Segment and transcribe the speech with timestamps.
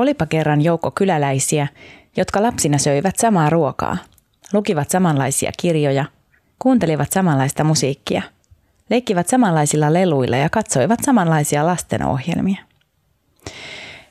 [0.00, 1.68] Olipa kerran joukko kyläläisiä,
[2.16, 3.96] jotka lapsina söivät samaa ruokaa,
[4.52, 6.04] lukivat samanlaisia kirjoja,
[6.58, 8.22] kuuntelivat samanlaista musiikkia,
[8.90, 12.62] leikkivät samanlaisilla leluilla ja katsoivat samanlaisia lastenohjelmia.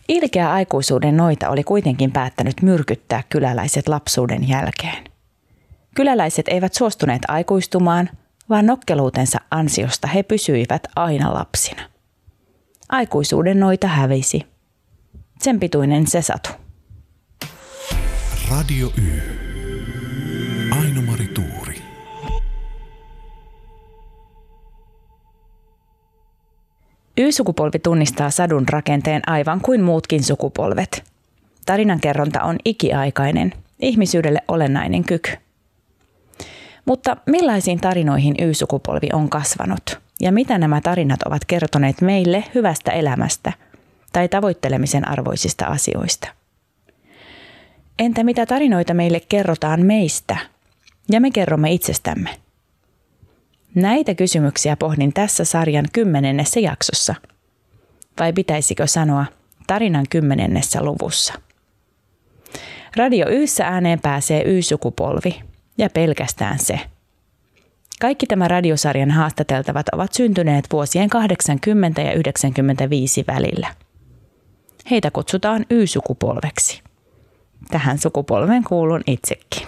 [0.07, 5.03] Ilkeä aikuisuuden noita oli kuitenkin päättänyt myrkyttää kyläläiset lapsuuden jälkeen.
[5.95, 8.09] Kyläläiset eivät suostuneet aikuistumaan,
[8.49, 11.81] vaan nokkeluutensa ansiosta he pysyivät aina lapsina.
[12.89, 14.59] Aikuisuuden noita hävisi.
[15.41, 16.49] Sen pituinen se satu.
[18.52, 19.21] Radio Y.
[20.80, 21.81] Aino-Mari Tuuri.
[27.17, 31.03] Y-sukupolvi tunnistaa sadun rakenteen aivan kuin muutkin sukupolvet.
[31.66, 35.31] Tarinankerronta on ikiaikainen, ihmisyydelle olennainen kyky.
[36.85, 39.99] Mutta millaisiin tarinoihin Y-sukupolvi on kasvanut?
[40.19, 43.53] Ja mitä nämä tarinat ovat kertoneet meille hyvästä elämästä
[44.13, 46.27] tai tavoittelemisen arvoisista asioista?
[48.00, 50.38] Entä mitä tarinoita meille kerrotaan meistä
[51.11, 52.30] ja me kerromme itsestämme?
[53.75, 57.16] Näitä kysymyksiä pohdin tässä sarjan kymmenennessä jaksossa.
[58.20, 59.25] Vai pitäisikö sanoa
[59.67, 61.33] tarinan kymmenennessä luvussa?
[62.95, 65.42] Radio Yssä ääneen pääsee Y-sukupolvi
[65.78, 66.80] ja pelkästään se.
[68.02, 73.67] Kaikki tämä radiosarjan haastateltavat ovat syntyneet vuosien 80 ja 95 välillä.
[74.91, 76.81] Heitä kutsutaan Y-sukupolveksi.
[77.72, 79.67] Tähän sukupolven kuulun itsekin.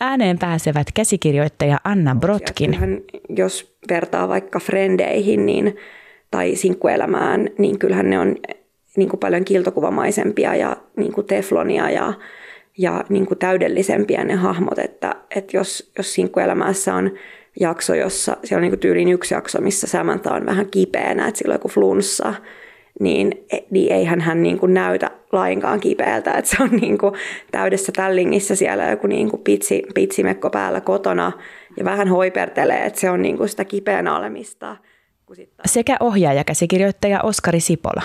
[0.00, 2.70] Ääneen pääsevät käsikirjoittaja Anna Brotkin.
[2.70, 5.76] Kyllähän, jos vertaa vaikka frendeihin niin,
[6.30, 8.36] tai sinkkuelämään, niin kyllähän ne on
[8.96, 12.12] niin kuin paljon kiltokuvamaisempia ja niin kuin teflonia ja,
[12.78, 14.78] ja niin kuin täydellisempiä ne hahmot.
[14.78, 17.10] Että, että jos, jos sinkkuelämässä on
[17.60, 21.38] jakso, jossa siellä on niin kuin tyyliin yksi jakso, missä Samantha on vähän kipeänä, että
[21.38, 22.34] sillä on joku flunssa–
[23.02, 27.14] niin, niin eihän hän niin kuin näytä lainkaan kipeältä, että se on niin kuin
[27.50, 31.32] täydessä tällingissä siellä joku niin kuin pitsi, pitsimekko päällä kotona
[31.76, 34.76] ja vähän hoipertelee, että se on niin kuin sitä kipeänä olemista.
[35.64, 38.02] Sekä ohjaaja käsikirjoittaja Oskari Sipola.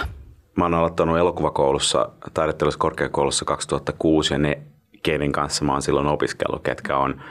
[0.55, 4.57] Mä oon aloittanut elokuvakoulussa, taidetteellisessa korkeakoulussa 2006 ja ne,
[5.03, 7.21] keiden kanssa mä oon silloin opiskellut, ketkä on,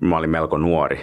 [0.00, 1.00] mä olin melko nuori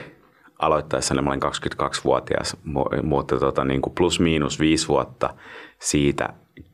[0.60, 2.58] aloittaessani, mä olin 22-vuotias,
[3.04, 5.34] mutta tota, niin kuin plus miinus viisi vuotta
[5.82, 6.30] siitä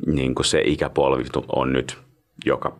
[0.06, 1.23] niin kuin se ikäpolvi
[1.56, 1.97] on nyt
[2.45, 2.78] joka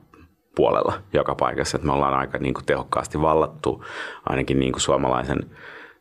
[0.56, 1.78] puolella, joka paikassa.
[1.78, 3.86] Että me ollaan aika niin kuin tehokkaasti vallattu
[4.26, 5.40] ainakin niin kuin suomalaisen,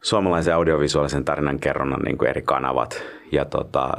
[0.03, 3.03] suomalaisen audiovisuaalisen tarinan kerronnan niin kuin eri kanavat.
[3.33, 3.91] Ja tota,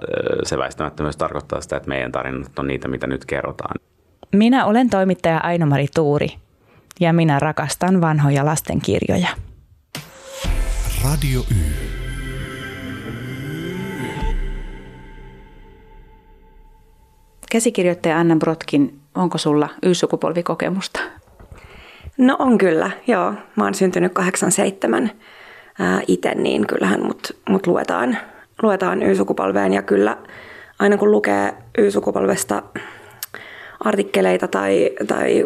[0.43, 3.75] se väistämättä myös tarkoittaa sitä, että meidän tarinat on niitä, mitä nyt kerrotaan.
[4.35, 6.29] Minä olen toimittaja Aino-Mari Tuuri
[6.99, 9.29] ja minä rakastan vanhoja lastenkirjoja.
[11.03, 11.96] Radio Y.
[17.51, 20.99] Käsikirjoittaja Anna Brotkin, onko sulla Y-sukupolvikokemusta?
[22.17, 23.33] No on kyllä, joo.
[23.55, 25.11] Mä oon syntynyt 87
[26.07, 28.17] itse, niin kyllähän mut, mut luetaan,
[28.61, 29.73] luetaan Y-sukupolveen.
[29.73, 30.17] Ja kyllä
[30.79, 32.63] aina kun lukee Y-sukupolvesta
[33.79, 35.45] artikkeleita tai, tai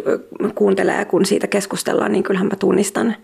[0.55, 3.15] kuuntelee, kun siitä keskustellaan, niin kyllähän mä tunnistan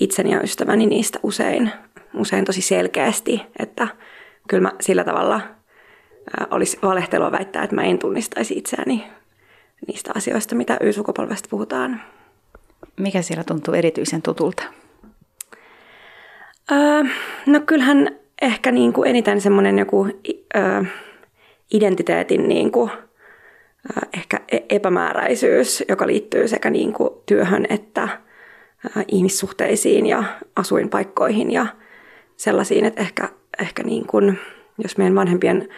[0.00, 1.72] itseni ja ystäväni niistä usein,
[2.14, 3.42] usein tosi selkeästi.
[3.58, 3.88] Että
[4.48, 5.40] kyllä mä sillä tavalla–
[6.50, 9.04] olisi valehtelua väittää, että mä en tunnistaisi itseäni
[9.86, 12.00] niistä asioista, mitä Y-sukupolvesta puhutaan.
[12.96, 14.62] Mikä siellä tuntuu erityisen tutulta?
[16.72, 17.02] Öö,
[17.46, 18.10] no kyllähän
[18.42, 20.06] ehkä niin kuin eniten semmoinen joku
[20.56, 20.82] öö,
[21.72, 28.08] identiteetin niin kuin, öö, ehkä e-, epämääräisyys, joka liittyy sekä niin kuin työhön että
[28.96, 30.24] öö, ihmissuhteisiin ja
[30.56, 31.66] asuinpaikkoihin ja
[32.36, 33.28] sellaisiin, että ehkä,
[33.58, 34.38] ehkä niin kuin,
[34.78, 35.68] jos meidän vanhempien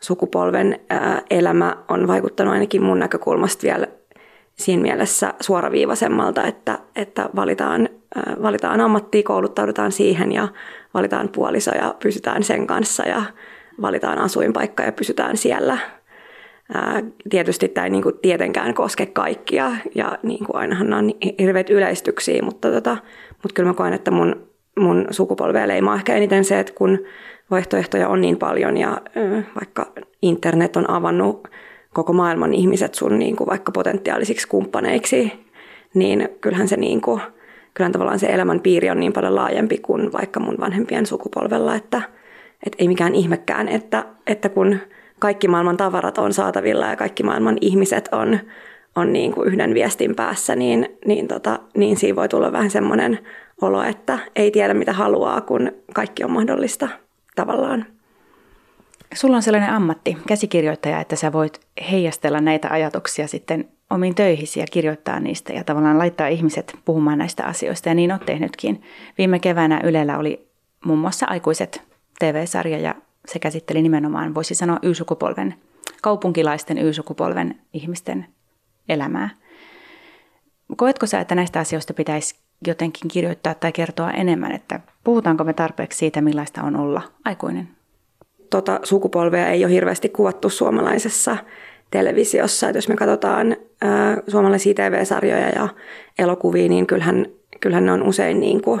[0.00, 0.80] sukupolven
[1.30, 3.86] elämä on vaikuttanut ainakin mun näkökulmasta vielä
[4.58, 7.88] siinä mielessä suoraviivaisemmalta, että, että valitaan,
[8.42, 10.48] valitaan ammattia, kouluttaudutaan siihen ja
[10.94, 13.22] valitaan puoliso ja pysytään sen kanssa ja
[13.82, 15.78] valitaan asuinpaikka ja pysytään siellä.
[17.30, 22.42] Tietysti tämä ei niin kuin tietenkään koske kaikkia ja niin kuin ainahan on hirveät yleistyksiä,
[22.42, 22.96] mutta, tota,
[23.30, 26.98] mutta kyllä mä koen, että mun, mun sukupolvea leimaa ehkä eniten se, että kun
[27.50, 29.00] vaihtoehtoja on niin paljon ja
[29.54, 29.92] vaikka
[30.22, 31.48] internet on avannut
[31.94, 35.32] koko maailman ihmiset sun niin kuin vaikka potentiaalisiksi kumppaneiksi,
[35.94, 37.20] niin kyllähän se niin kuin,
[37.74, 42.02] kyllähän tavallaan se elämän piiri on niin paljon laajempi kuin vaikka mun vanhempien sukupolvella, että,
[42.66, 44.78] että ei mikään ihmekään, että, että kun
[45.18, 48.38] kaikki maailman tavarat on saatavilla ja kaikki maailman ihmiset on,
[48.96, 53.18] on niin kuin yhden viestin päässä, niin, niin, tota, niin siinä voi tulla vähän semmoinen
[53.62, 56.88] olo, että ei tiedä mitä haluaa, kun kaikki on mahdollista
[57.38, 57.86] tavallaan.
[59.14, 64.66] Sulla on sellainen ammatti, käsikirjoittaja, että sä voit heijastella näitä ajatuksia sitten omiin töihisi ja
[64.70, 68.82] kirjoittaa niistä ja tavallaan laittaa ihmiset puhumaan näistä asioista ja niin oot tehnytkin.
[69.18, 70.48] Viime keväänä Ylellä oli
[70.84, 71.82] muun muassa aikuiset
[72.18, 72.94] TV-sarja ja
[73.26, 75.54] se käsitteli nimenomaan, voisi sanoa, Y-sukupolven,
[76.02, 78.26] kaupunkilaisten Y-sukupolven ihmisten
[78.88, 79.30] elämää.
[80.76, 82.34] Koetko sä, että näistä asioista pitäisi
[82.66, 87.68] jotenkin kirjoittaa tai kertoa enemmän, että puhutaanko me tarpeeksi siitä, millaista on olla aikuinen?
[88.50, 91.36] Tota sukupolvea ei ole hirveästi kuvattu suomalaisessa
[91.90, 92.68] televisiossa.
[92.68, 95.68] Että jos me katsotaan ää, suomalaisia TV-sarjoja ja
[96.18, 97.26] elokuvia, niin kyllähän,
[97.60, 98.80] kyllähän ne on usein niin kuin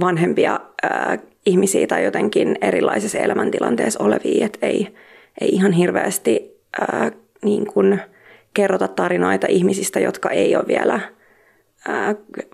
[0.00, 4.46] vanhempia ää, ihmisiä tai jotenkin erilaisessa elämäntilanteessa olevia.
[4.46, 4.94] Että ei,
[5.40, 7.12] ei ihan hirveästi ää,
[7.44, 8.00] niin kuin
[8.54, 11.00] kerrota tarinoita ihmisistä, jotka ei ole vielä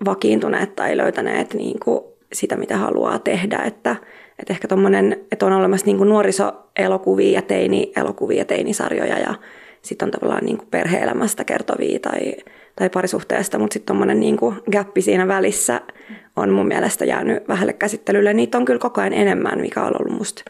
[0.05, 3.57] vakiintuneet tai löytäneet niin kuin sitä, mitä haluaa tehdä.
[3.57, 3.95] Että,
[4.39, 9.33] että ehkä tuommoinen, että on olemassa niin kuin nuorisoelokuvia ja teini-elokuvia ja teinisarjoja ja
[9.81, 12.33] sitten on tavallaan niin kuin perhe-elämästä kertovia tai,
[12.75, 14.37] tai parisuhteesta, mutta sitten tuommoinen niin
[14.71, 15.81] gappi siinä välissä
[16.35, 18.33] on mun mielestä jäänyt vähälle käsittelylle.
[18.33, 20.43] Niitä on kyllä koko ajan enemmän, mikä on ollut musta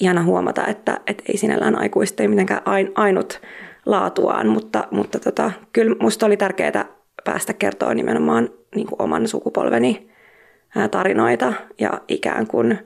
[0.00, 2.62] ihana huomata, että, että ei sinällään aikuista ei mitenkään
[2.94, 3.40] ainut
[3.86, 6.84] laatuaan, mutta, mutta tota, kyllä musta oli tärkeää
[7.24, 10.13] päästä kertoa nimenomaan niin kuin oman sukupolveni
[10.90, 12.78] tarinoita ja ikään kuin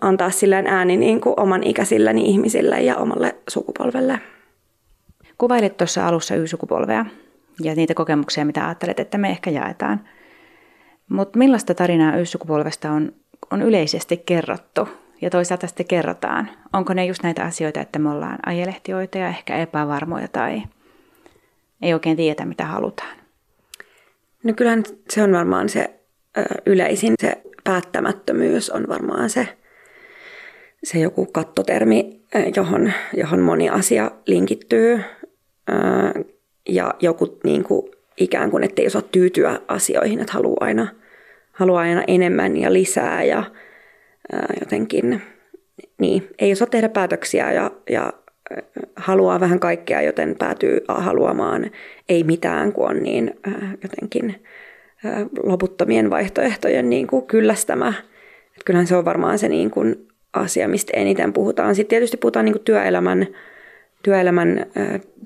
[0.00, 4.20] antaa silleen ääni niin kuin oman ikäisilleni ihmisille ja omalle sukupolvelle.
[5.38, 7.06] Kuvailit tuossa alussa Y-sukupolvea
[7.62, 10.00] ja niitä kokemuksia, mitä ajattelet, että me ehkä jaetaan.
[11.08, 13.12] Mutta millaista tarinaa Y-sukupolvesta on,
[13.50, 14.88] on yleisesti kerrottu
[15.20, 16.50] ja toisaalta sitten kerrotaan?
[16.72, 20.62] Onko ne just näitä asioita, että me ollaan ajelehtioita ja ehkä epävarmoja tai
[21.82, 23.16] ei oikein tiedä, mitä halutaan?
[24.44, 25.95] No kyllähän se on varmaan se
[26.66, 27.32] yleisin, se
[27.64, 29.48] päättämättömyys on varmaan se,
[30.84, 32.20] se joku kattotermi,
[32.56, 35.00] johon, johon moni asia linkittyy.
[36.68, 40.86] Ja joku niin kuin, ikään kuin, ettei osaa tyytyä asioihin, että haluaa aina,
[41.52, 43.44] haluaa aina enemmän ja lisää ja
[44.60, 45.22] jotenkin
[45.98, 48.12] niin, ei osaa tehdä päätöksiä ja, ja
[48.96, 51.70] haluaa vähän kaikkea, joten päätyy haluamaan
[52.08, 53.34] ei mitään, kun on niin
[53.82, 54.42] jotenkin
[55.42, 57.88] loputtomien vaihtoehtojen niin kuin kyllästämä.
[58.56, 61.74] Et kyllähän se on varmaan se niin kuin asia, mistä eniten puhutaan.
[61.74, 63.26] Sitten tietysti puhutaan niin kuin työelämän,
[64.02, 64.66] työelämän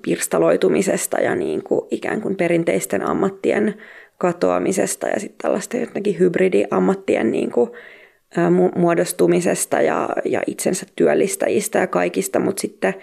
[0.02, 3.74] pirstaloitumisesta ja niin kuin ikään kuin perinteisten ammattien
[4.18, 7.70] katoamisesta ja sitten tällaisten jotenkin hybridiammattien niin kuin
[8.76, 12.94] muodostumisesta ja, ja itsensä työllistäjistä ja kaikista, mutta sitten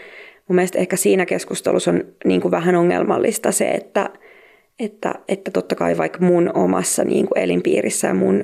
[0.47, 4.09] mun mielestä ehkä siinä keskustelussa on niin kuin vähän ongelmallista se, että,
[4.79, 8.43] että, että totta kai vaikka mun omassa niin kuin elinpiirissä ja mun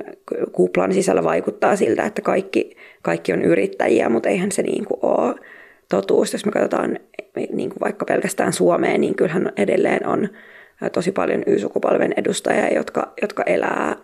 [0.51, 5.35] kuplan sisällä vaikuttaa siltä, että kaikki, kaikki on yrittäjiä, mutta eihän se niin kuin ole
[5.89, 6.33] totuus.
[6.33, 6.99] Jos me katsotaan
[7.35, 10.29] niin kuin vaikka pelkästään Suomeen, niin kyllähän edelleen on
[10.91, 13.95] tosi paljon Y-sukupolven edustajia, jotka, jotka elää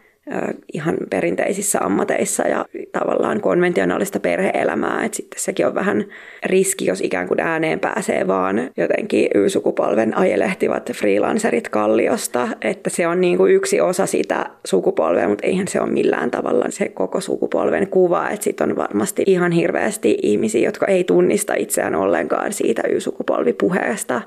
[0.73, 5.05] ihan perinteisissä ammateissa ja tavallaan konventionaalista perheelämää.
[5.05, 6.05] että sitten sekin on vähän
[6.45, 13.21] riski, jos ikään kuin ääneen pääsee vaan jotenkin Y-sukupolven ajelehtivat freelancerit kalliosta, että se on
[13.21, 17.87] niin kuin yksi osa sitä sukupolvea, mutta eihän se ole millään tavalla se koko sukupolven
[17.87, 24.21] kuva, että sitten on varmasti ihan hirveästi ihmisiä, jotka ei tunnista itseään ollenkaan siitä Y-sukupolvipuheesta,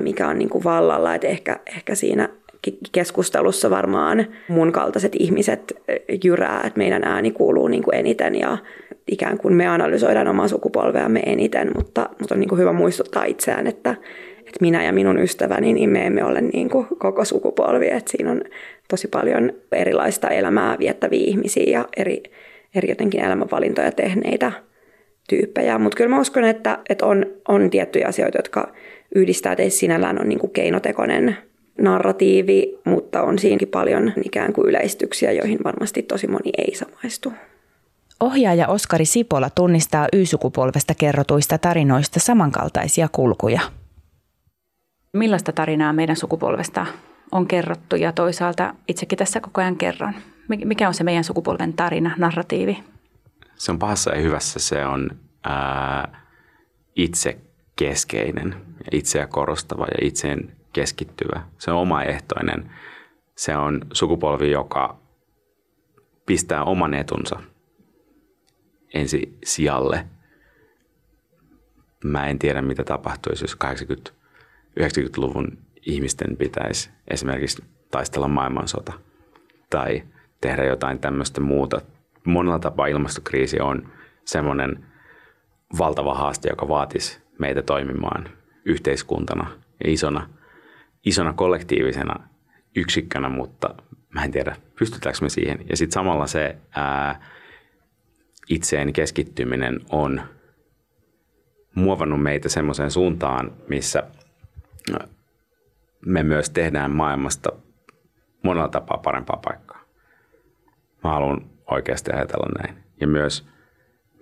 [0.00, 2.28] mikä on niin kuin vallalla, että ehkä, ehkä siinä
[2.92, 5.82] keskustelussa varmaan mun kaltaiset ihmiset
[6.24, 8.58] jyrää, että meidän ääni kuuluu niin kuin eniten ja
[9.10, 13.66] ikään kuin me analysoidaan omaa sukupolveamme eniten, mutta, mutta on niin kuin hyvä muistuttaa itseään,
[13.66, 13.90] että,
[14.38, 18.30] että minä ja minun ystäväni, niin me emme ole niin kuin koko sukupolvi, että siinä
[18.30, 18.42] on
[18.88, 22.22] tosi paljon erilaista elämää viettäviä ihmisiä ja eri,
[22.74, 24.52] eri jotenkin elämänvalintoja tehneitä
[25.28, 25.78] tyyppejä.
[25.78, 28.72] Mutta kyllä mä uskon, että, että on, on tiettyjä asioita, jotka
[29.14, 31.36] yhdistää, että sinällään on niin kuin keinotekoinen
[31.80, 37.32] narratiivi, mutta on siinäkin paljon ikään kuin yleistyksiä, joihin varmasti tosi moni ei samaistu.
[38.20, 43.60] Ohjaaja Oskari Sipola tunnistaa Y-sukupolvesta kerrotuista tarinoista samankaltaisia kulkuja.
[45.12, 46.86] Millaista tarinaa meidän sukupolvesta
[47.32, 50.14] on kerrottu ja toisaalta itsekin tässä koko ajan kerron.
[50.48, 52.78] Mikä on se meidän sukupolven tarina, narratiivi?
[53.56, 54.58] Se on pahassa ja hyvässä.
[54.58, 55.10] Se on
[55.44, 56.20] ää,
[56.96, 57.36] itse
[57.76, 58.54] keskeinen,
[58.92, 61.42] itseä korostava ja itseen keskittyvä.
[61.58, 62.70] Se on omaehtoinen.
[63.36, 65.00] Se on sukupolvi, joka
[66.26, 67.40] pistää oman etunsa
[68.94, 70.06] ensi sijalle.
[72.04, 78.92] Mä en tiedä, mitä tapahtuisi, jos 80-90-luvun ihmisten pitäisi esimerkiksi taistella maailmansota
[79.70, 80.02] tai
[80.40, 81.80] tehdä jotain tämmöistä muuta.
[82.24, 83.92] Monella tapaa ilmastokriisi on
[84.24, 84.84] semmoinen
[85.78, 88.28] valtava haaste, joka vaatisi meitä toimimaan
[88.64, 89.50] yhteiskuntana
[89.84, 90.28] isona,
[91.04, 92.28] isona kollektiivisena
[92.76, 93.74] yksikkönä, mutta
[94.14, 95.58] mä en tiedä, pystytäänkö me siihen.
[95.68, 97.20] Ja sitten samalla se ää,
[98.48, 100.22] itseen keskittyminen on
[101.74, 104.02] muovannut meitä semmoiseen suuntaan, missä
[106.06, 107.50] me myös tehdään maailmasta
[108.42, 109.80] monella tapaa parempaa paikkaa.
[111.04, 112.84] Mä haluan oikeasti ajatella näin.
[113.00, 113.48] Ja myös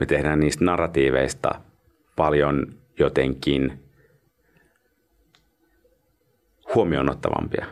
[0.00, 1.61] me tehdään niistä narratiiveista
[2.16, 3.88] paljon jotenkin
[6.75, 7.67] huomioonottavampia,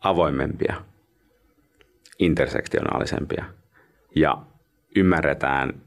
[0.00, 0.74] avoimempia,
[2.18, 3.44] intersektionaalisempia
[4.16, 4.38] ja
[4.96, 5.80] ymmärretään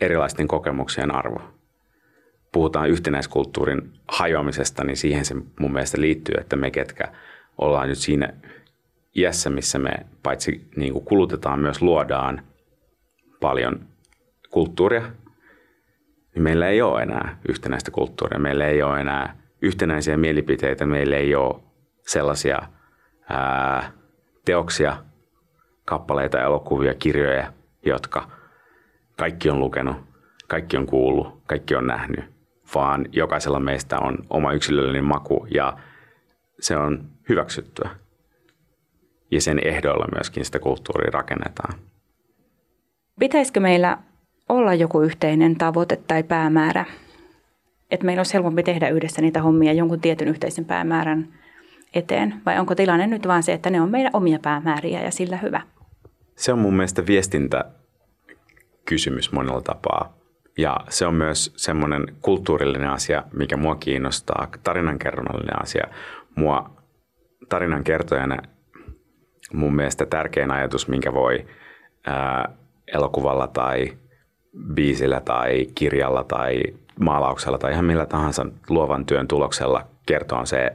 [0.00, 1.40] erilaisten kokemuksien arvo.
[2.52, 7.12] Puhutaan yhtenäiskulttuurin hajoamisesta, niin siihen se mun mielestä liittyy, että me ketkä
[7.58, 8.32] ollaan nyt siinä
[9.16, 12.42] iässä, missä me paitsi niin kuin kulutetaan, myös luodaan
[13.40, 13.86] paljon
[14.50, 15.02] kulttuuria,
[16.34, 18.38] niin meillä ei ole enää yhtenäistä kulttuuria.
[18.38, 21.62] Meillä ei ole enää yhtenäisiä mielipiteitä, meillä ei ole
[22.06, 22.62] sellaisia
[23.28, 23.92] ää,
[24.44, 24.96] teoksia,
[25.84, 27.52] kappaleita, elokuvia, kirjoja,
[27.86, 28.30] jotka
[29.18, 29.96] kaikki on lukenut,
[30.48, 32.24] kaikki on kuullut, kaikki on nähnyt,
[32.74, 35.76] vaan jokaisella meistä on oma yksilöllinen maku ja
[36.60, 37.90] se on hyväksyttyä.
[39.30, 41.74] Ja sen ehdoilla myöskin sitä kulttuuria rakennetaan.
[43.20, 43.98] Pitäisikö meillä
[44.48, 46.84] olla joku yhteinen tavoite tai päämäärä,
[47.92, 51.28] että meillä olisi helpompi tehdä yhdessä niitä hommia jonkun tietyn yhteisen päämäärän
[51.94, 52.34] eteen?
[52.46, 55.60] Vai onko tilanne nyt vaan se, että ne on meidän omia päämääriä ja sillä hyvä?
[56.36, 57.64] Se on mun mielestä viestintä
[58.84, 60.16] kysymys monella tapaa.
[60.58, 65.86] Ja se on myös semmoinen kulttuurillinen asia, mikä mua kiinnostaa, tarinankerronnallinen asia.
[66.34, 66.70] Mua
[67.48, 68.36] tarinan kertojana
[69.52, 71.46] mun mielestä tärkein ajatus, minkä voi
[72.06, 72.56] ää,
[72.94, 73.92] elokuvalla tai
[74.74, 76.62] biisillä tai kirjalla tai
[77.02, 80.72] maalauksella tai ihan millä tahansa luovan työn tuloksella kertoo se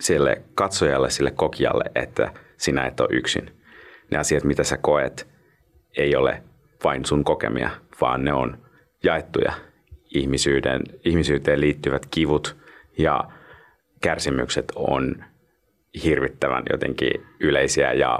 [0.00, 3.50] sille katsojalle, sille kokijalle, että sinä et ole yksin.
[4.10, 5.28] Ne asiat, mitä sä koet,
[5.96, 6.42] ei ole
[6.84, 7.70] vain sun kokemia,
[8.00, 8.58] vaan ne on
[9.02, 9.52] jaettuja
[10.14, 12.56] ihmisyyden, ihmisyyteen liittyvät kivut
[12.98, 13.24] ja
[14.02, 15.24] kärsimykset on
[16.04, 18.18] hirvittävän jotenkin yleisiä ja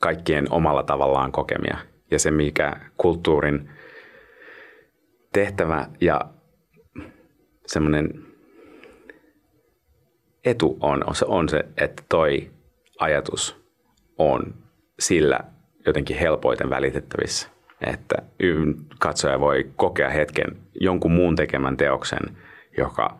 [0.00, 1.78] kaikkien omalla tavallaan kokemia
[2.10, 3.70] ja se, mikä kulttuurin
[5.36, 6.20] tehtävä ja
[7.66, 8.26] semmoinen
[10.44, 12.50] etu on, on se, että toi
[12.98, 13.64] ajatus
[14.18, 14.54] on
[14.98, 15.40] sillä
[15.86, 17.48] jotenkin helpoiten välitettävissä.
[17.80, 18.14] Että
[18.98, 22.36] katsoja voi kokea hetken jonkun muun tekemän teoksen,
[22.78, 23.18] joka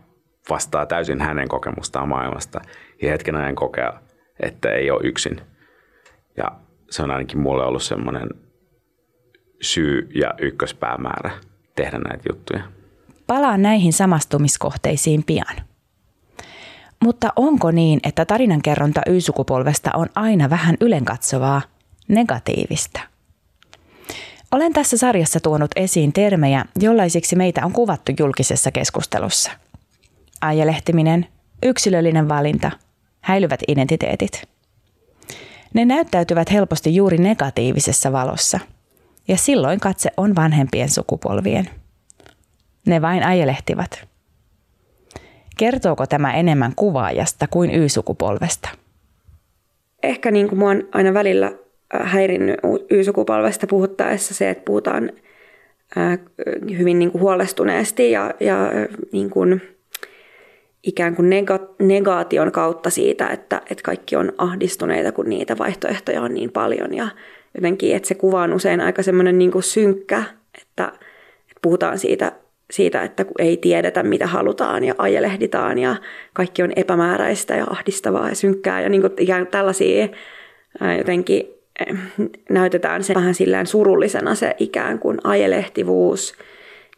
[0.50, 2.61] vastaa täysin hänen kokemustaan maailmasta
[3.02, 4.00] ja hetken ajan kokea,
[4.40, 5.40] että ei ole yksin.
[6.37, 6.46] Ja
[6.90, 8.28] se on ainakin mulle ollut semmoinen
[9.61, 11.30] syy ja ykköspäämäärä
[11.76, 12.62] tehdä näitä juttuja.
[13.26, 15.56] Palaan näihin samastumiskohteisiin pian.
[17.04, 21.62] Mutta onko niin, että tarinankerronta Y-sukupolvesta on aina vähän ylenkatsovaa,
[22.09, 23.00] negatiivista?
[24.52, 29.50] Olen tässä sarjassa tuonut esiin termejä, jollaisiksi meitä on kuvattu julkisessa keskustelussa.
[30.40, 31.26] Ajelehtiminen,
[31.62, 32.71] yksilöllinen valinta,
[33.21, 34.49] häilyvät identiteetit.
[35.75, 38.61] Ne näyttäytyvät helposti juuri negatiivisessa valossa–
[39.28, 41.71] ja silloin katse on vanhempien sukupolvien.
[42.87, 44.09] Ne vain ajelehtivat.
[45.59, 48.68] Kertooko tämä enemmän kuvaajasta kuin Y-sukupolvesta?
[50.02, 52.56] Ehkä niin kuin mua on aina välillä äh, häirinnyt
[52.90, 55.12] Y-sukupolvesta puhuttaessa se, että puhutaan
[55.97, 56.18] äh,
[56.78, 58.73] hyvin niin kuin huolestuneesti ja, ja äh,
[59.12, 59.62] niin kuin
[60.83, 61.30] ikään kuin
[61.78, 67.09] negaation kautta siitä, että, että kaikki on ahdistuneita, kun niitä vaihtoehtoja on niin paljon ja,
[67.56, 70.22] jotenkin, että se kuva on usein aika semmoinen niin synkkä,
[70.62, 70.84] että,
[71.40, 72.32] että puhutaan siitä,
[72.70, 75.96] siitä, että kun ei tiedetä, mitä halutaan ja ajelehditaan ja
[76.32, 80.08] kaikki on epämääräistä ja ahdistavaa ja synkkää ja niin kuin ikään tällaisia
[80.98, 81.46] jotenkin
[82.50, 86.34] näytetään se vähän sillään surullisena se ikään kuin ajelehtivuus,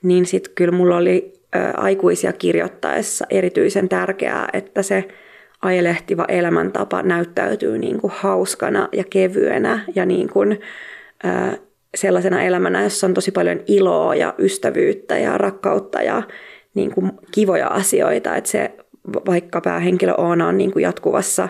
[0.02, 1.32] niin sitten kyllä mulla oli
[1.76, 5.04] aikuisia kirjoittaessa erityisen tärkeää, että se–
[5.62, 10.60] ajelehtiva elämäntapa näyttäytyy niin kuin hauskana ja kevyenä ja niin kuin,
[11.24, 11.56] ää,
[11.94, 16.22] sellaisena elämänä, jossa on tosi paljon iloa ja ystävyyttä ja rakkautta ja
[16.74, 18.36] niin kuin kivoja asioita.
[18.36, 18.70] Että se
[19.26, 21.48] vaikka päähenkilö Oona on niin kuin jatkuvassa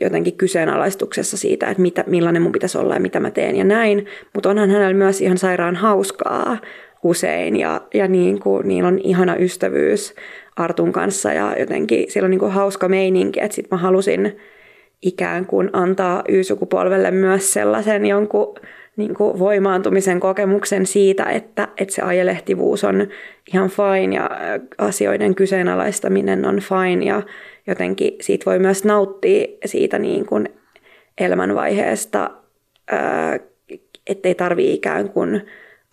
[0.00, 4.06] jotenkin kyseenalaistuksessa siitä, että mitä, millainen mun pitäisi olla ja mitä mä teen ja näin.
[4.34, 6.58] Mutta onhan hänellä myös ihan sairaan hauskaa
[7.02, 10.14] usein ja, ja niin kuin, niillä on ihana ystävyys
[10.60, 14.36] Artun kanssa ja jotenkin siellä on niin kuin hauska meininki, että sitten mä halusin
[15.02, 18.54] ikään kuin antaa Y-sukupolvelle myös sellaisen jonkun
[18.96, 23.08] niin kuin voimaantumisen kokemuksen siitä, että, että se ajelehtivuus on
[23.54, 24.30] ihan fine ja
[24.78, 27.22] asioiden kyseenalaistaminen on fine ja
[27.66, 30.48] jotenkin siitä voi myös nauttia siitä niin kuin
[31.18, 32.30] elämänvaiheesta,
[34.06, 35.42] ettei tarvi ikään kuin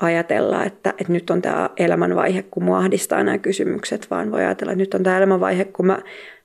[0.02, 4.72] ajatella, että, että nyt on tämä elämänvaihe, kun mua ahdistaa nämä kysymykset, vaan voi ajatella,
[4.72, 6.00] että nyt on tämä elämänvaihe, kun mä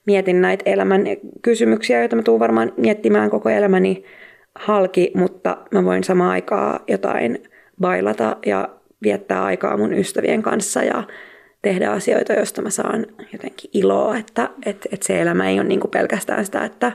[0.07, 1.05] mietin näitä elämän
[1.43, 4.05] kysymyksiä, joita mä tuun varmaan miettimään koko elämäni
[4.55, 7.43] halki, mutta mä voin samaan aikaa jotain
[7.81, 8.69] bailata ja
[9.03, 11.05] viettää aikaa mun ystävien kanssa ja
[11.63, 15.81] tehdä asioita, joista mä saan jotenkin iloa, että, että, että se elämä ei ole niin
[15.81, 16.93] kuin pelkästään sitä, että,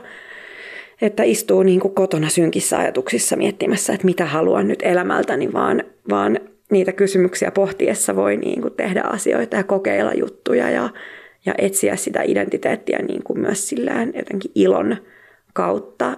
[1.02, 6.40] että istuu niin kuin kotona synkissä ajatuksissa miettimässä, että mitä haluan nyt elämältäni, vaan, vaan
[6.70, 10.90] niitä kysymyksiä pohtiessa voi niin kuin tehdä asioita ja kokeilla juttuja ja,
[11.46, 14.96] ja etsiä sitä identiteettiä niin kuin myös sillään jotenkin ilon
[15.52, 16.16] kautta.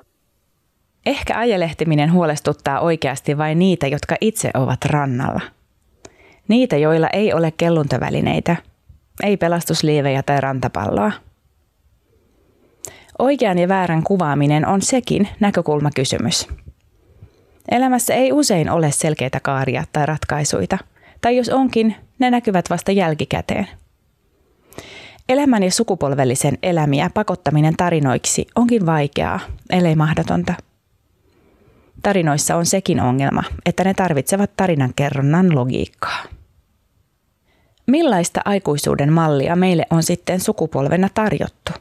[1.06, 5.40] Ehkä ajelehtiminen huolestuttaa oikeasti vain niitä, jotka itse ovat rannalla.
[6.48, 8.56] Niitä, joilla ei ole kelluntavälineitä,
[9.22, 11.12] ei pelastusliivejä tai rantapalloa.
[13.18, 16.48] Oikean ja väärän kuvaaminen on sekin näkökulmakysymys.
[17.70, 20.78] Elämässä ei usein ole selkeitä kaaria tai ratkaisuja,
[21.20, 23.68] tai jos onkin, ne näkyvät vasta jälkikäteen.
[25.28, 30.54] Elämän ja sukupolvellisen elämiä pakottaminen tarinoiksi onkin vaikeaa, ellei mahdotonta–
[32.02, 36.22] Tarinoissa on sekin ongelma, että ne tarvitsevat tarinan kerronnan logiikkaa.
[37.86, 41.72] Millaista aikuisuuden mallia meille on sitten sukupolvena tarjottu?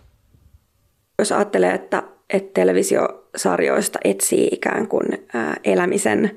[1.20, 5.06] Jos ajattelee, että, että televisiosarjoista etsii ikään kuin
[5.64, 6.32] elämisen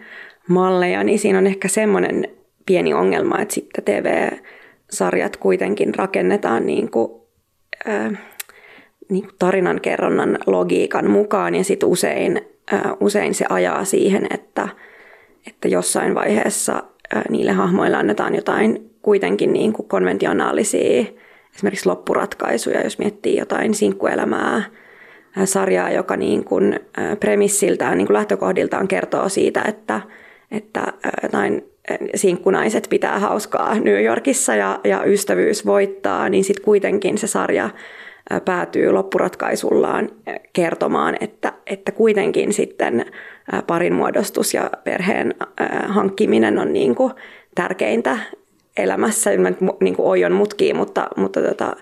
[0.49, 2.28] malleja, niin siinä on ehkä semmoinen
[2.66, 7.22] pieni ongelma, että sitten TV-sarjat kuitenkin rakennetaan niin kuin,
[9.08, 12.40] niin kuin tarinan kerronnan logiikan mukaan ja sitten usein
[13.00, 14.68] usein se ajaa siihen, että,
[15.46, 16.82] että jossain vaiheessa
[17.30, 21.04] niille hahmoille annetaan jotain kuitenkin niin kuin konventionaalisia
[21.54, 24.62] esimerkiksi loppuratkaisuja, jos miettii jotain sinkkuelämää,
[25.45, 26.80] sarjaa, joka niin kuin
[27.21, 30.00] premissiltään, niin kuin lähtökohdiltaan kertoo siitä, että,
[30.50, 30.84] että
[31.23, 31.64] jotain
[32.14, 37.71] sinkkunaiset pitää hauskaa New Yorkissa ja, ja ystävyys voittaa, niin sitten kuitenkin se sarja
[38.45, 40.10] päätyy loppuratkaisuillaan
[40.52, 43.04] kertomaan, että, että kuitenkin sitten
[43.66, 45.34] parin muodostus ja perheen
[45.86, 47.12] hankkiminen on niin kuin
[47.54, 48.18] tärkeintä
[48.76, 49.30] elämässä.
[49.80, 51.76] Niin kuin oion mutkii, mutta, mutta tota,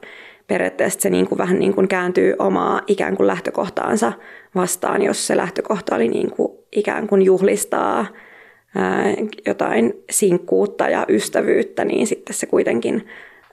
[0.50, 4.12] periaatteessa se niin kuin vähän niin kuin kääntyy omaa ikään kuin lähtökohtaansa
[4.54, 8.06] vastaan, jos se lähtökohta oli niin kuin ikään kuin juhlistaa
[9.46, 13.06] jotain sinkkuutta ja ystävyyttä, niin sitten se kuitenkin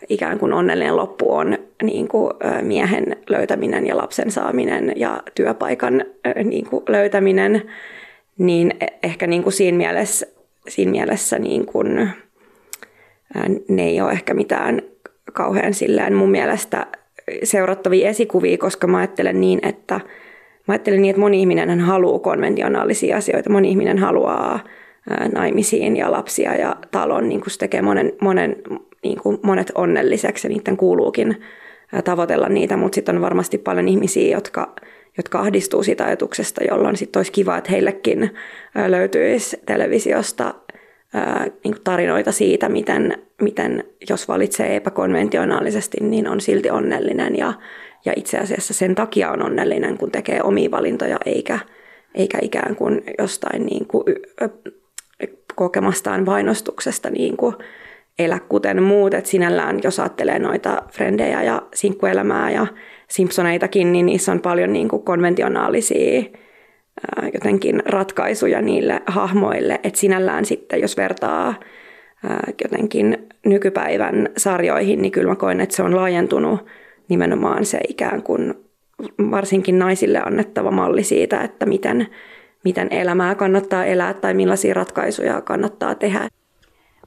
[0.10, 6.06] ikään kuin onnellinen loppu on niin kuin miehen löytäminen ja lapsen saaminen ja työpaikan
[6.44, 7.62] niin kuin löytäminen,
[8.38, 10.28] niin e, ehkä niin kuin siinä mielessä,
[10.68, 12.10] siinä mielessä niin kuin,
[13.68, 14.82] ne ei ole ehkä mitään
[15.38, 16.88] kauhean silleen mun mielestä
[17.44, 19.96] seurattavia esikuvia, koska mä ajattelen niin, että
[20.68, 24.60] mä ajattelen niin, että moni ihminen haluaa konventionaalisia asioita, moni ihminen haluaa
[25.34, 28.56] naimisiin ja lapsia ja talon, niin kuin se tekee monen, monen
[29.04, 31.42] niin kuin monet onnelliseksi ja niiden kuuluukin
[32.04, 34.76] tavoitella niitä, mutta sitten on varmasti paljon ihmisiä, jotka,
[35.18, 38.32] jotka ahdistuu siitä ajatuksesta, jolloin sitten olisi kiva, että heillekin
[38.88, 40.54] löytyisi televisiosta
[41.64, 47.54] niin kuin tarinoita siitä, miten, miten jos valitsee epäkonventionaalisesti, niin on silti onnellinen ja,
[48.06, 51.60] ja itse asiassa sen takia on onnellinen, kun tekee omia valintoja eikä,
[52.16, 54.04] eikä ikään kuin jostain niin kuin
[55.56, 57.56] kokemastaan painostuksesta niin kuin
[58.20, 59.14] elä kuten muut.
[59.14, 62.68] Et sinällään, jos ajattelee noita frendejä ja sinkkuelämää ja
[63.08, 66.24] Simpsoneitakin, niin niissä on paljon niin kuin konventionaalisia
[67.34, 69.80] jotenkin ratkaisuja niille hahmoille.
[69.84, 71.54] Et sinällään sitten, jos vertaa
[72.30, 76.66] ää, jotenkin nykypäivän sarjoihin, niin kyllä mä koen, että se on laajentunut
[77.10, 78.54] nimenomaan se ikään kuin
[79.32, 82.08] varsinkin naisille annettava malli siitä, että miten,
[82.64, 86.28] miten elämää kannattaa elää tai millaisia ratkaisuja kannattaa tehdä.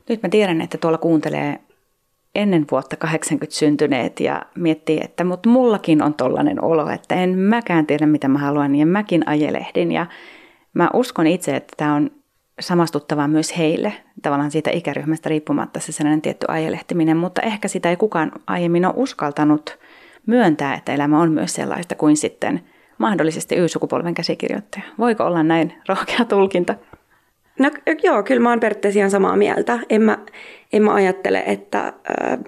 [0.09, 1.59] Nyt mä tiedän, että tuolla kuuntelee
[2.35, 7.87] ennen vuotta 80 syntyneet ja miettii, että mutta mullakin on tollainen olo, että en mäkään
[7.87, 9.93] tiedä mitä mä haluan ja mäkin ajelehdin.
[9.93, 10.07] Ja
[10.75, 12.11] mä uskon itse, että tämä on
[12.61, 17.97] samastuttavaa myös heille, tavallaan siitä ikäryhmästä riippumatta se sellainen tietty ajelehtiminen, mutta ehkä sitä ei
[17.97, 19.79] kukaan aiemmin ole uskaltanut
[20.27, 22.61] myöntää, että elämä on myös sellaista kuin sitten
[22.99, 24.85] mahdollisesti Y-sukupolven käsikirjoittaja.
[24.99, 26.75] Voiko olla näin rohkea tulkinta?
[27.61, 27.71] No
[28.03, 29.79] joo, kyllä mä oon periaatteessa ihan samaa mieltä.
[29.91, 30.19] En mä,
[30.73, 32.39] en mä ajattele, että äh,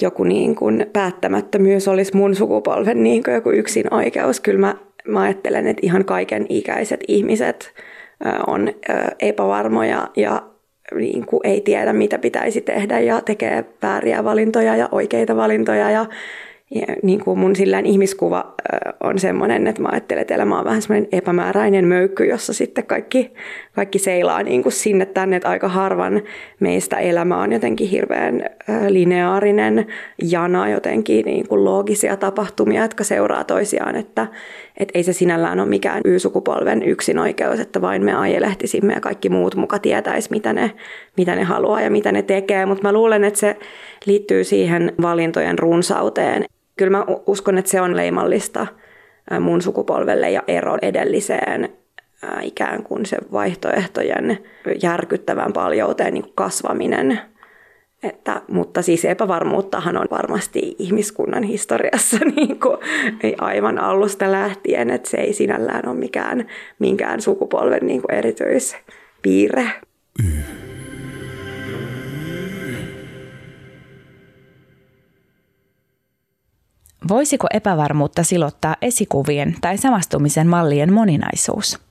[0.00, 4.40] joku niin kuin päättämättömyys olisi mun sukupolven niin kuin joku yksin oikeus.
[4.40, 4.74] Kyllä mä,
[5.08, 7.72] mä ajattelen, että ihan kaiken ikäiset ihmiset
[8.46, 8.68] on
[9.20, 10.42] epävarmoja ja
[10.94, 16.06] niin kuin ei tiedä, mitä pitäisi tehdä ja tekee vääriä valintoja ja oikeita valintoja ja
[16.74, 18.54] ja niin kuin mun sillään ihmiskuva
[19.00, 23.32] on semmoinen, että mä ajattelen, että elämä on vähän semmoinen epämääräinen möykky, jossa sitten kaikki,
[23.74, 26.22] kaikki seilaa niin kuin sinne tänne, että aika harvan
[26.60, 28.42] meistä elämä on jotenkin hirveän
[28.88, 29.86] lineaarinen
[30.22, 34.26] jana, jotenkin niin kuin loogisia tapahtumia, jotka seuraa toisiaan, että,
[34.76, 39.54] että ei se sinällään ole mikään Y-sukupolven yksinoikeus, että vain me ajelehtisimme ja kaikki muut
[39.54, 40.72] muka tietäisi, mitä ne,
[41.16, 43.56] mitä ne haluaa ja mitä ne tekee, mutta mä luulen, että se
[44.06, 46.44] liittyy siihen valintojen runsauteen.
[46.76, 48.66] Kyllä mä uskon, että se on leimallista
[49.40, 51.79] mun sukupolvelle ja ero edelliseen
[52.42, 54.38] ikään kuin se vaihtoehtojen
[54.82, 57.20] järkyttävän paljouteen niin kasvaminen.
[58.02, 62.78] Että, mutta siis epävarmuuttahan on varmasti ihmiskunnan historiassa niin kuin,
[63.22, 66.46] ei aivan alusta lähtien, että se ei sinällään ole mikään
[66.78, 69.70] minkään sukupolven niin kuin erityispiirre.
[77.08, 81.89] Voisiko epävarmuutta silottaa esikuvien tai samastumisen mallien moninaisuus?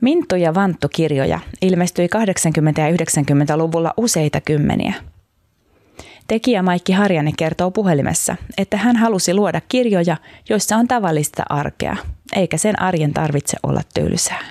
[0.00, 4.94] Minttu ja Vanttu-kirjoja ilmestyi 80- ja 90-luvulla useita kymmeniä.
[6.28, 10.16] Tekijä Maikki Harjanne kertoo puhelimessa, että hän halusi luoda kirjoja,
[10.48, 11.96] joissa on tavallista arkea,
[12.36, 14.44] eikä sen arjen tarvitse olla tylsää.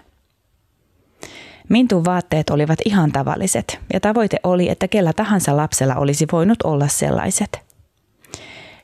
[1.69, 6.88] Mintun vaatteet olivat ihan tavalliset ja tavoite oli, että kellä tahansa lapsella olisi voinut olla
[6.88, 7.60] sellaiset–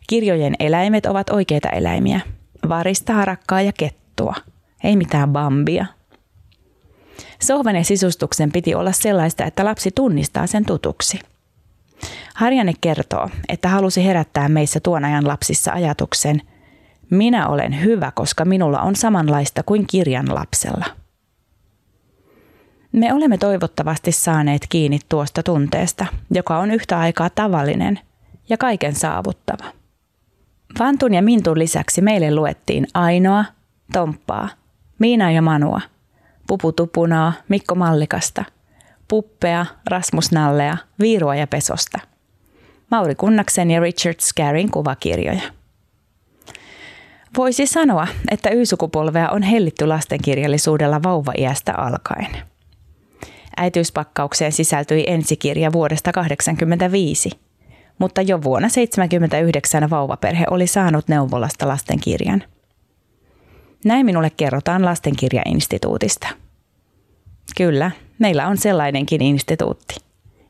[0.08, 2.20] Kirjojen eläimet ovat oikeita eläimiä.
[2.70, 4.36] Varista, harakkaa ja kettua.
[4.84, 5.86] Ei mitään bambia.
[7.42, 11.20] Sohvan ja sisustuksen piti olla sellaista, että lapsi tunnistaa sen tutuksi.
[12.36, 16.42] Harjanne kertoo, että halusi herättää meissä tuon ajan lapsissa ajatuksen,
[17.10, 20.86] minä olen hyvä, koska minulla on samanlaista kuin kirjan lapsella.
[22.92, 28.00] Me olemme toivottavasti saaneet kiinni tuosta tunteesta, joka on yhtä aikaa tavallinen
[28.50, 29.66] ja kaiken saavuttava.
[30.80, 33.46] Vantun ja Mintun lisäksi meille luettiin Ainoa,
[33.94, 34.50] Tomppaa,
[35.00, 35.82] Miina ja Manua,
[36.48, 38.46] Pupu Tupunaa, Mikko Mallikasta,
[39.08, 42.00] Puppea, Rasmus Nallea, Viirua ja Pesosta,
[42.92, 45.42] Mauri Kunnaksen ja Richard Scarin kuvakirjoja.
[47.38, 52.38] Voisi sanoa, että Y-sukupolvea on hellitty lastenkirjallisuudella vauva-iästä alkaen.
[53.58, 57.30] Äitiyspakkaukseen sisältyi ensikirja vuodesta 1985–
[58.00, 62.44] mutta jo vuonna 1979 vauvaperhe oli saanut neuvolasta lastenkirjan.
[63.84, 66.28] Näin minulle kerrotaan lastenkirjainstituutista.
[67.58, 69.96] Kyllä, meillä on sellainenkin instituutti,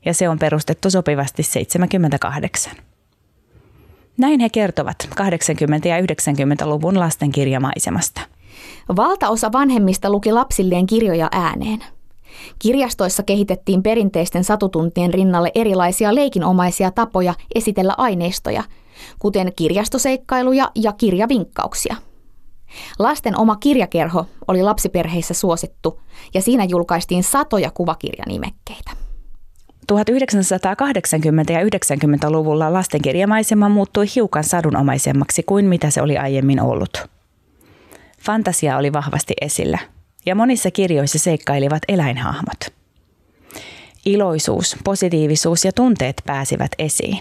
[0.05, 2.73] ja se on perustettu sopivasti 78.
[4.17, 8.21] Näin he kertovat 80- ja 90-luvun lastenkirjamaisemasta.
[8.95, 11.83] Valtaosa vanhemmista luki lapsilleen kirjoja ääneen–
[12.59, 18.63] Kirjastoissa kehitettiin perinteisten satutuntien rinnalle erilaisia leikinomaisia tapoja esitellä aineistoja,
[19.19, 21.95] kuten kirjastoseikkailuja ja kirjavinkkauksia.
[22.99, 26.01] Lasten oma kirjakerho oli lapsiperheissä suosittu
[26.33, 28.91] ja siinä julkaistiin satoja kuvakirjanimekkeitä.
[29.91, 37.05] 1980- ja 90-luvulla lastenkirjamaisema muuttui hiukan sadunomaisemmaksi kuin mitä se oli aiemmin ollut.
[38.21, 39.79] Fantasia oli vahvasti esillä–
[40.25, 42.73] ja monissa kirjoissa seikkailivat eläinhahmot.
[44.05, 47.19] Iloisuus, positiivisuus ja tunteet pääsivät esiin.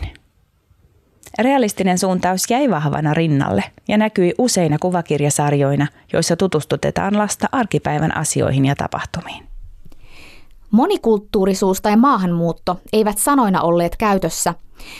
[1.38, 8.74] Realistinen suuntaus jäi vahvana rinnalle ja näkyi useina kuvakirjasarjoina, joissa tutustutetaan lasta arkipäivän asioihin ja
[8.76, 9.44] tapahtumiin.
[10.70, 14.54] Monikulttuurisuus tai maahanmuutto eivät sanoina olleet käytössä,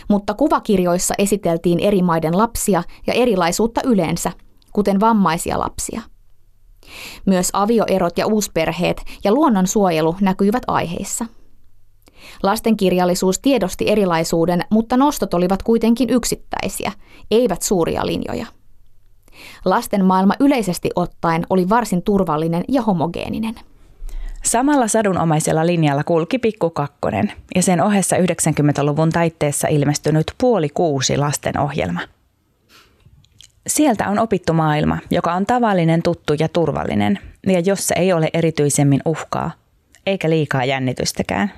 [0.09, 4.33] mutta kuvakirjoissa esiteltiin eri maiden lapsia ja erilaisuutta yleensä,
[4.73, 6.03] kuten vammaisia lapsia.
[7.27, 11.27] Myös avioerot ja uusperheet ja luonnonsuojelu näkyivät aiheissa.
[12.43, 16.93] Lastenkirjallisuus tiedosti erilaisuuden, mutta nostot olivat kuitenkin yksittäisiä,
[17.31, 18.47] eivät suuria linjoja.
[19.65, 23.55] Lasten maailma yleisesti ottaen oli varsin turvallinen ja homogeeninen.
[24.45, 31.61] Samalla sadunomaisella linjalla kulki Pikku Kakkonen ja sen ohessa 90-luvun taitteessa ilmestynyt puoli kuusi lasten
[31.61, 32.01] ohjelma–
[33.67, 39.01] Sieltä on opittu maailma, joka on tavallinen, tuttu ja turvallinen, ja jossa ei ole erityisemmin
[39.05, 39.51] uhkaa,
[40.07, 41.53] eikä liikaa jännitystäkään.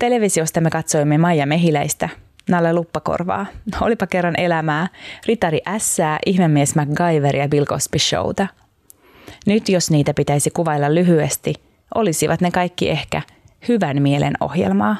[0.00, 2.08] Televisiosta me katsoimme Maija Mehiläistä,
[2.48, 3.46] Nalle Luppakorvaa,
[3.80, 4.88] Olipa kerran elämää,
[5.26, 8.46] Ritari Ässää, Ihmemies MacGyver ja Bill Cosby Showta.
[9.46, 11.54] Nyt jos niitä pitäisi kuvailla lyhyesti,
[11.94, 13.22] olisivat ne kaikki ehkä
[13.68, 14.96] hyvän mielen ohjelmaa.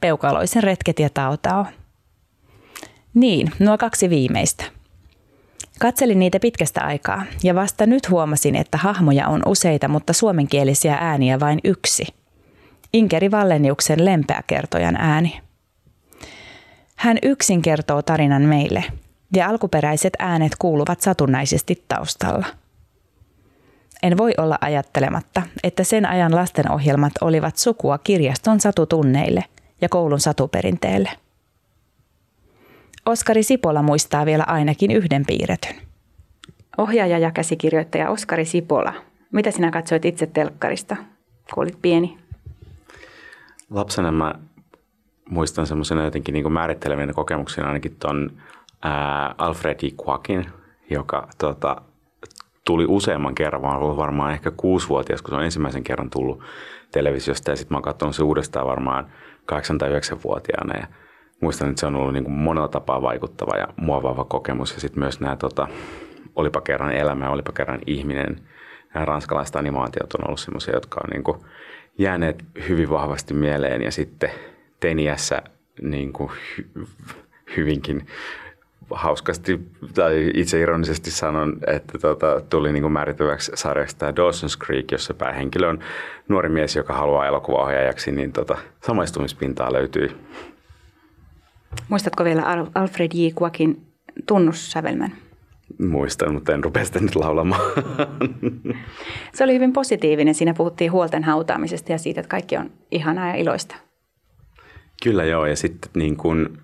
[0.00, 1.66] Peukaloisen retket ja tautao.
[3.14, 4.64] Niin, nuo kaksi viimeistä.
[5.80, 11.40] Katselin niitä pitkästä aikaa ja vasta nyt huomasin, että hahmoja on useita, mutta suomenkielisiä ääniä
[11.40, 12.06] vain yksi.
[12.92, 15.40] Inkeri Valleniuksen lempeäkertojan ääni.
[16.96, 18.84] Hän yksin kertoo tarinan meille,
[19.36, 22.46] ja alkuperäiset äänet kuuluvat satunnaisesti taustalla.
[24.02, 29.44] En voi olla ajattelematta, että sen ajan lastenohjelmat olivat sukua kirjaston satutunneille
[29.80, 31.10] ja koulun satuperinteelle.
[33.06, 35.76] Oskari Sipola muistaa vielä ainakin yhden piirretyn.
[36.78, 38.94] Ohjaaja ja käsikirjoittaja Oskari Sipola.
[39.32, 40.96] Mitä sinä katsoit itse telkkarista,
[41.54, 42.25] kun olit pieni?
[43.70, 44.34] Lapsena mä
[45.28, 48.30] muistan semmoisena jotenkin niin määrittelevien kokemuksena ainakin ton
[49.38, 49.88] Alfred E.
[50.06, 50.46] Quakin,
[50.90, 51.82] joka tota,
[52.64, 56.42] tuli useamman kerran, vaan ollut varmaan ehkä kuusivuotias, kun se on ensimmäisen kerran tullut
[56.92, 59.06] televisiosta ja sitten mä oon katsonut se uudestaan varmaan
[59.46, 60.86] 8 tai 9-vuotiaana ja
[61.40, 65.00] muistan, että se on ollut niin kuin monella tapaa vaikuttava ja muovaava kokemus ja sitten
[65.00, 65.68] myös nämä tota,
[66.36, 68.48] olipa kerran elämä, olipa kerran ihminen,
[68.94, 71.38] nämä ranskalaiset animaatiot on ollut semmoisia, jotka on niin kuin
[71.98, 74.30] jääneet hyvin vahvasti mieleen ja sitten
[74.80, 75.42] teiniässä
[75.82, 76.86] niin kuin hy-
[77.56, 78.06] hyvinkin
[78.90, 79.60] hauskasti
[79.94, 85.68] tai itse ironisesti sanon, että tota, tuli niin määritelväksi sarjaksi tämä Dawson's Creek, jossa päähenkilö
[85.68, 85.78] on
[86.28, 90.16] nuori mies, joka haluaa elokuvaohjaajaksi, niin tota, samaistumispintaa löytyi.
[91.88, 92.42] Muistatko vielä
[92.74, 93.26] Alfred J.
[93.42, 93.86] Quakin
[94.26, 95.12] tunnussävelmän?
[95.78, 97.60] Muistan, mutta en rupea sitä nyt laulamaan.
[99.34, 100.34] Se oli hyvin positiivinen.
[100.34, 103.76] Siinä puhuttiin huolten hautaamisesta ja siitä, että kaikki on ihanaa ja iloista.
[105.02, 106.58] Kyllä joo, ja sitten niin kuin,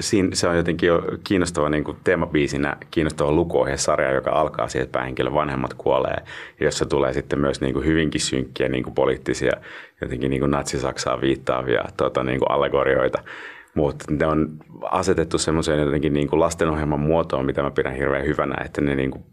[0.00, 4.98] siinä, se on jotenkin jo kiinnostava niin kuin teemabiisinä kiinnostava lukuohjesarja, joka alkaa siitä, että
[4.98, 6.16] päähenkilön vanhemmat kuolee,
[6.60, 9.52] jossa tulee sitten myös niin kuin hyvinkin synkkiä niin kuin poliittisia,
[10.00, 13.22] jotenkin niin kuin natsi-Saksaa viittaavia tota, niin kuin allegorioita.
[13.74, 18.64] Mutta ne on asetettu semmoiseen jotenkin niin kuin lastenohjelman muotoon, mitä mä pidän hirveän hyvänä,
[18.64, 19.24] että ne niin kuin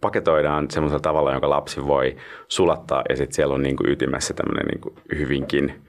[0.00, 2.16] paketoidaan semmoisella tavalla, jonka lapsi voi
[2.48, 5.72] sulattaa ja sitten siellä on niin kuin ytimessä tämmöinen niin kuin hyvinkin–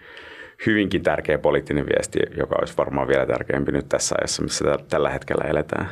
[0.65, 5.49] hyvinkin tärkeä poliittinen viesti, joka olisi varmaan vielä tärkeämpi nyt tässä ajassa, missä tällä hetkellä
[5.49, 5.89] eletään.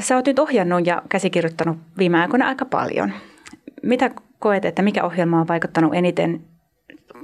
[0.00, 3.12] Sä oot nyt ohjannut ja käsikirjoittanut viime aikoina aika paljon.
[3.82, 6.40] Mitä koet, että mikä ohjelma on vaikuttanut eniten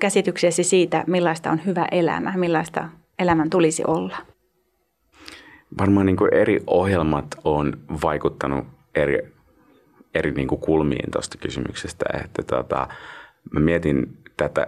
[0.00, 2.88] käsityksesi siitä, millaista on hyvä elämä, millaista
[3.20, 4.16] elämän tulisi olla?
[5.78, 9.18] Varmaan niin kuin eri ohjelmat on vaikuttanut eri,
[10.14, 12.04] eri niin kuin kulmiin tuosta kysymyksestä.
[12.24, 12.88] Että tota,
[13.52, 14.66] mä mietin tätä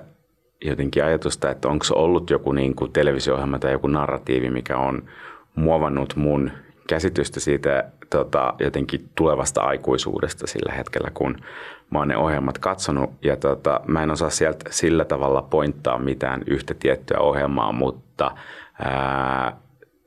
[0.64, 5.02] jotenkin ajatusta, että onko se ollut joku niin kuin televisio-ohjelma tai joku narratiivi, mikä on
[5.54, 6.50] muovannut mun
[6.88, 11.36] käsitystä siitä tota, jotenkin tulevasta aikuisuudesta sillä hetkellä, kun
[11.92, 13.10] mä oon ne ohjelmat katsonut.
[13.22, 18.30] Ja tota, mä en osaa sieltä sillä tavalla pointtaa mitään yhtä tiettyä ohjelmaa, mutta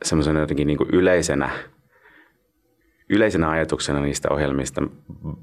[0.04, 1.50] semmoisena jotenkin niin kuin yleisenä–
[3.10, 4.82] yleisenä ajatuksena niistä ohjelmista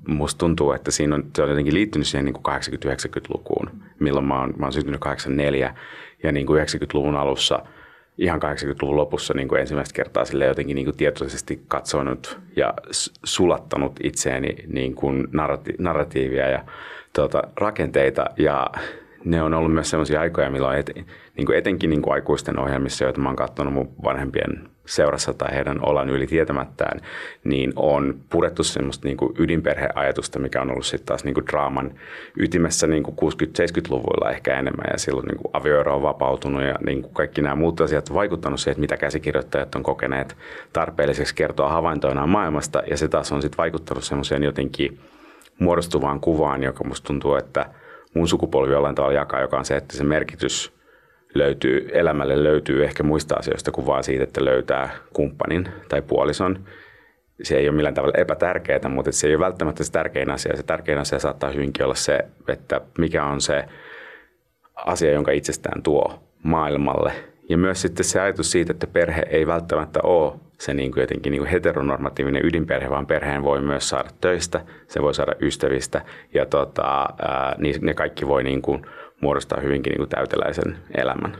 [0.08, 4.54] musta tuntuu, että siinä on, se on jotenkin liittynyt siihen niin 80-90-lukuun, milloin mä oon,
[4.58, 5.74] mä oon syntynyt 84
[6.22, 7.62] ja niin kuin 90-luvun alussa,
[8.18, 12.74] ihan 80-luvun lopussa niin kuin ensimmäistä kertaa sille jotenkin niin kuin tietoisesti katsonut ja
[13.24, 16.64] sulattanut itseäni niin kuin narrati- narratiivia ja
[17.12, 18.26] tuota, rakenteita.
[18.36, 18.70] Ja
[19.24, 20.90] ne on ollut myös sellaisia aikoja, milloin et,
[21.36, 25.54] niin kuin etenkin niin kuin aikuisten ohjelmissa, joita mä oon katsonut mun vanhempien seurassa tai
[25.54, 27.00] heidän olan yli tietämättään,
[27.44, 31.94] niin on purettu semmoista niin kuin ydinperheajatusta, mikä on ollut sitten taas niin kuin draaman
[32.36, 37.02] ytimessä niin kuin 60-70-luvuilla ehkä enemmän ja silloin niin kuin avioero on vapautunut ja niin
[37.02, 40.36] kuin kaikki nämä muut asiat on vaikuttanut siihen, että mitä käsikirjoittajat on kokeneet
[40.72, 44.98] tarpeelliseksi kertoa havaintoinaan maailmasta ja se taas on sitten vaikuttanut semmoiseen jotenkin
[45.58, 47.66] muodostuvaan kuvaan, joka musta tuntuu, että
[48.14, 50.72] mun sukupolvi jollain tavalla jakaa, joka on se, että se merkitys–
[51.34, 56.58] löytyy, elämälle löytyy ehkä muista asioista kuin vaan siitä, että löytää kumppanin tai puolison.
[57.42, 60.56] Se ei ole millään tavalla epätärkeää, mutta se ei ole välttämättä se tärkein asia.
[60.56, 62.18] Se tärkein asia saattaa hyvinkin olla se,
[62.48, 63.64] että mikä on se
[64.74, 67.12] asia, jonka itsestään tuo maailmalle.
[67.48, 71.30] Ja myös sitten se ajatus siitä, että perhe ei välttämättä ole se niin kuin jotenkin
[71.30, 76.02] niin kuin heteronormatiivinen ydinperhe, vaan perheen voi myös saada töistä, se voi saada ystävistä
[76.34, 78.86] ja tota, ää, niin ne kaikki voi niin kuin–
[79.22, 81.36] muodostaa hyvinkin niin kuin täyteläisen elämän.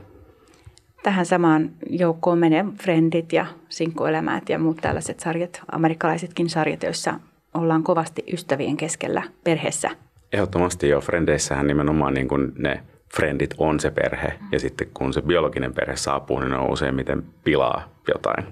[1.03, 7.15] Tähän samaan joukkoon menee Friendit ja Sinkkuelämät ja muut tällaiset sarjat, amerikkalaisetkin sarjat, joissa
[7.55, 9.91] ollaan kovasti ystävien keskellä perheessä.
[10.33, 11.01] Ehdottomasti jo.
[11.01, 12.81] Frendeissähän nimenomaan niin kuin ne
[13.17, 17.23] friendit on se perhe ja sitten kun se biologinen perhe saapuu, niin ne on useimmiten
[17.45, 18.47] pilaa jotain.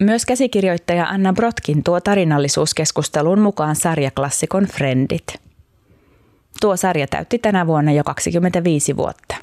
[0.00, 5.24] Myös käsikirjoittaja Anna Brotkin tuo tarinallisuuskeskusteluun mukaan sarjaklassikon Friendit–
[6.60, 9.34] Tuo sarja täytti tänä vuonna jo 25 vuotta.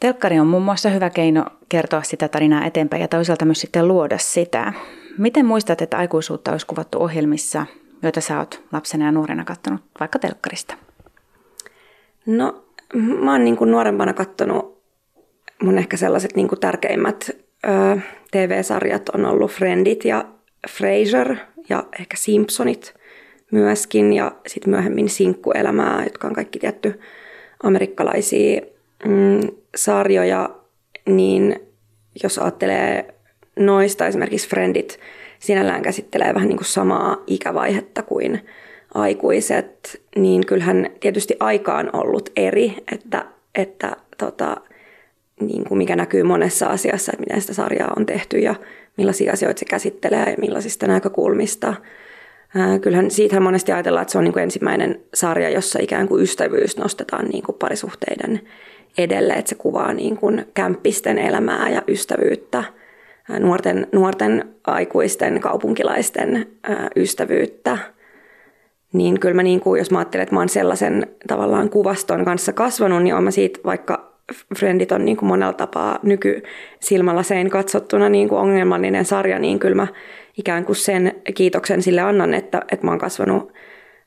[0.00, 4.18] Telkkari on muun muassa hyvä keino kertoa sitä tarinaa eteenpäin ja toisaalta myös sitten luoda
[4.18, 4.72] sitä.
[5.18, 7.66] Miten muistat, että aikuisuutta olisi kuvattu ohjelmissa,
[8.02, 10.74] joita sä oot lapsena ja nuorena katsonut, vaikka telkkarista?
[12.26, 12.64] No,
[12.94, 14.82] mä oon niin kuin nuorempana katsonut
[15.62, 17.30] mun ehkä sellaiset niin kuin tärkeimmät
[17.66, 20.24] ö, TV-sarjat on ollut Friendit ja
[20.70, 21.36] Frasier
[21.68, 22.94] ja ehkä Simpsonit
[23.50, 27.00] myöskin ja sitten myöhemmin Sinkkuelämää, jotka on kaikki tietty
[27.62, 28.60] amerikkalaisia
[29.04, 29.40] mm,
[29.76, 30.50] sarjoja,
[31.06, 31.60] niin
[32.22, 33.14] jos ajattelee
[33.56, 35.00] noista, esimerkiksi Friendit
[35.38, 38.40] sinällään käsittelee vähän niin kuin samaa ikävaihetta kuin
[38.94, 44.56] aikuiset, niin kyllähän tietysti aika on ollut eri, että, että tota,
[45.40, 48.54] niin kuin mikä näkyy monessa asiassa, että miten sitä sarjaa on tehty ja
[48.96, 51.74] millaisia asioita se käsittelee ja millaisista näkökulmista.
[52.80, 56.76] Kyllähän siitähän monesti ajatellaan, että se on niin kuin ensimmäinen sarja, jossa ikään kuin ystävyys
[56.76, 58.40] nostetaan niin kuin parisuhteiden
[58.98, 62.64] edelle, että se kuvaa niin kuin kämppisten elämää ja ystävyyttä,
[63.38, 66.46] nuorten, nuorten aikuisten, kaupunkilaisten
[66.96, 67.78] ystävyyttä.
[68.92, 72.52] Niin kyllä mä niin kuin, jos mä ajattelen, että mä oon sellaisen tavallaan kuvaston kanssa
[72.52, 74.09] kasvanut, niin oon mä siitä vaikka
[74.58, 79.86] Friendit on niin kuin monella tapaa nykysilmälasein katsottuna niin kuin ongelmallinen sarja, niin kyllä mä
[80.38, 83.52] ikään kuin sen kiitoksen sille annan, että, että mä oon kasvanut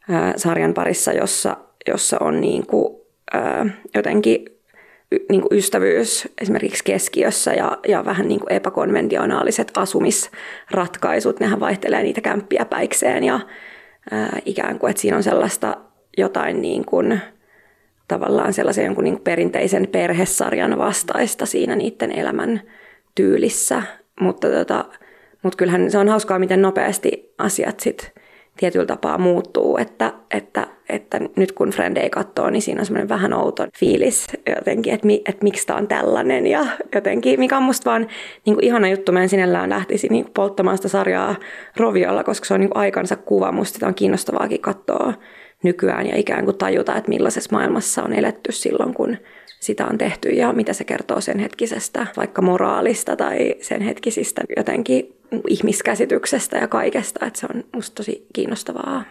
[0.10, 1.58] ää, sarjan parissa, jossa,
[1.88, 2.96] jossa on niin kuin,
[3.34, 4.46] ää, jotenkin
[5.30, 11.40] niin kuin ystävyys esimerkiksi keskiössä ja, ja vähän niin kuin epäkonventionaaliset asumisratkaisut.
[11.40, 13.40] Nehän vaihtelee niitä kämppiä päikseen ja
[14.12, 15.78] ää, ikään kuin, että siinä on sellaista
[16.18, 17.22] jotain niin kuin,
[18.08, 22.62] tavallaan sellaisen jonkun niin perinteisen perhesarjan vastaista siinä niiden elämän
[23.16, 23.84] tyylissä.
[24.20, 24.86] Mutta tota,
[25.44, 28.12] mutta kyllähän se on hauskaa, miten nopeasti asiat sitten
[28.58, 33.34] tietyllä tapaa muuttuu, että, että, että nyt kun Frendei katsoo, niin siinä on semmoinen vähän
[33.34, 36.48] outo fiilis jotenkin, että, mi, että miksi tämä on tällainen.
[36.48, 38.08] Ja jotenkin, mikä on musta vaan
[38.46, 41.36] niin kuin ihana juttu, mä en sinällään lähtisi niin kuin polttamaan sitä sarjaa
[41.78, 45.14] roviolla, koska se on niin kuin aikansa kuva, musta sitä on kiinnostavaakin katsoa
[45.64, 49.18] nykyään ja ikään kuin tajuta, että millaisessa maailmassa on eletty silloin, kun
[49.60, 55.16] sitä on tehty ja mitä se kertoo sen hetkisestä vaikka moraalista tai sen hetkisistä jotenkin
[55.48, 59.04] ihmiskäsityksestä ja kaikesta, että se on musta tosi kiinnostavaa.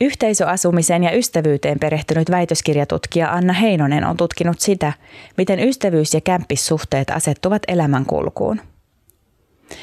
[0.00, 4.92] Yhteisöasumiseen ja ystävyyteen perehtynyt väitöskirjatutkija Anna Heinonen on tutkinut sitä,
[5.36, 8.60] miten ystävyys- ja kämppissuhteet asettuvat elämänkulkuun.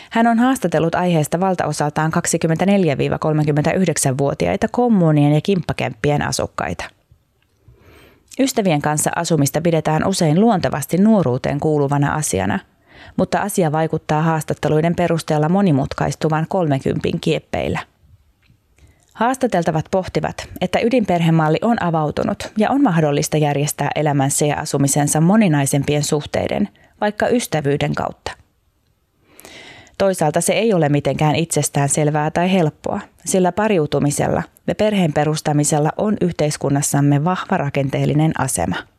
[0.10, 6.86] Hän on haastatellut aiheesta valtaosaltaan 24-39-vuotiaita kommunien ja kimppakämppien asukkaita.
[8.40, 12.60] Ystävien kanssa asumista pidetään usein luontevasti nuoruuteen kuuluvana asiana–
[13.18, 17.80] mutta asia vaikuttaa haastatteluiden perusteella monimutkaistuvan 30 kieppeillä.
[19.14, 26.70] Haastateltavat pohtivat, että ydinperhemalli on avautunut ja on mahdollista järjestää elämänsä ja asumisensa moninaisempien suhteiden,
[27.02, 28.32] vaikka ystävyyden kautta.
[30.00, 36.18] Toisaalta se ei ole mitenkään itsestään selvää tai helppoa, sillä pariutumisella ja perheen perustamisella on
[36.22, 38.76] yhteiskunnassamme vahva rakenteellinen asema–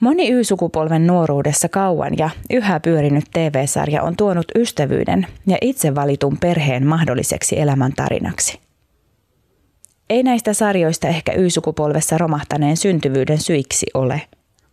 [0.00, 6.86] Moni Y-sukupolven nuoruudessa kauan ja yhä pyörinyt TV-sarja on tuonut ystävyyden ja itse valitun perheen
[6.86, 8.60] mahdolliseksi elämäntarinaksi.
[10.10, 14.22] Ei näistä sarjoista ehkä Y-sukupolvessa romahtaneen syntyvyyden syiksi ole,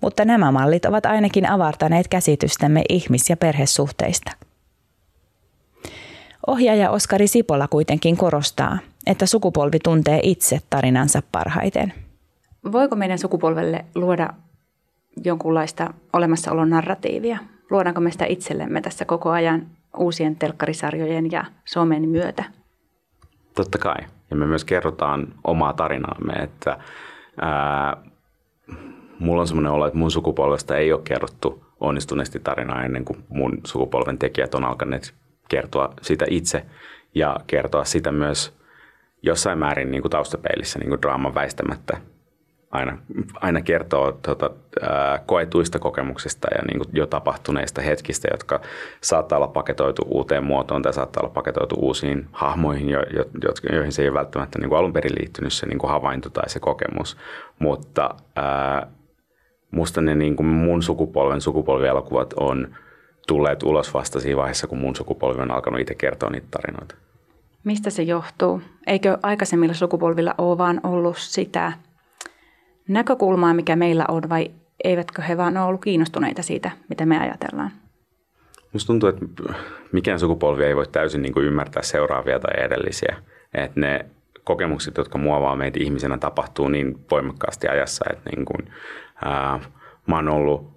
[0.01, 4.31] mutta nämä mallit ovat ainakin avartaneet käsitystämme ihmis- ja perhesuhteista.
[6.47, 8.77] Ohjaaja Oskari Sipola kuitenkin korostaa,
[9.07, 11.93] että sukupolvi tuntee itse tarinansa parhaiten.
[12.71, 14.29] Voiko meidän sukupolvelle luoda
[15.25, 17.37] jonkunlaista olemassaolon narratiivia?
[17.69, 22.43] Luodaanko me sitä itsellemme tässä koko ajan uusien telkkarisarjojen ja somen myötä?
[23.55, 23.97] Totta kai.
[24.29, 26.77] Ja me myös kerrotaan omaa tarinaamme, että
[27.41, 27.97] ää,
[29.19, 33.57] mulla on semmoinen olo, että mun sukupolvesta ei ole kerrottu onnistuneesti tarinaa ennen kuin mun
[33.65, 35.13] sukupolven tekijät on alkaneet
[35.53, 36.65] kertoa sitä itse
[37.15, 38.53] ja kertoa sitä myös
[39.21, 41.97] jossain määrin niin kuin taustapeilissä niin kuin draaman väistämättä
[42.71, 42.97] aina,
[43.35, 44.49] aina kertoo tuota,
[44.81, 48.61] ää, koetuista kokemuksista ja niin kuin jo tapahtuneista hetkistä, jotka
[49.01, 53.25] saattaa olla paketoitu uuteen muotoon tai saattaa olla paketoitu uusiin hahmoihin, jo, jo,
[53.71, 56.49] joihin se ei ole välttämättä niin kuin alun perin liittynyt se niin kuin havainto tai
[56.49, 57.17] se kokemus.
[57.59, 58.87] Mutta ää,
[59.71, 62.75] musta ne niin kuin mun sukupolven sukupolvielokuvat on
[63.27, 66.95] tulleet ulos vasta siinä vaiheessa, kun mun sukupolvi on alkanut itse kertoa niitä tarinoita.
[67.63, 68.61] Mistä se johtuu?
[68.87, 71.73] Eikö aikaisemmilla sukupolvilla ole vaan ollut sitä
[72.87, 74.51] näkökulmaa, mikä meillä on, vai
[74.83, 77.71] eivätkö he vaan ole ollut kiinnostuneita siitä, mitä me ajatellaan?
[78.73, 79.25] Musta tuntuu, että
[79.91, 83.15] mikään sukupolvi ei voi täysin niin kuin ymmärtää seuraavia tai edellisiä.
[83.53, 84.05] Että ne
[84.43, 88.71] kokemukset, jotka muovaa meitä ihmisenä, tapahtuu niin voimakkaasti ajassa, että niin kuin,
[89.25, 89.59] ää,
[90.07, 90.73] mä oon ollut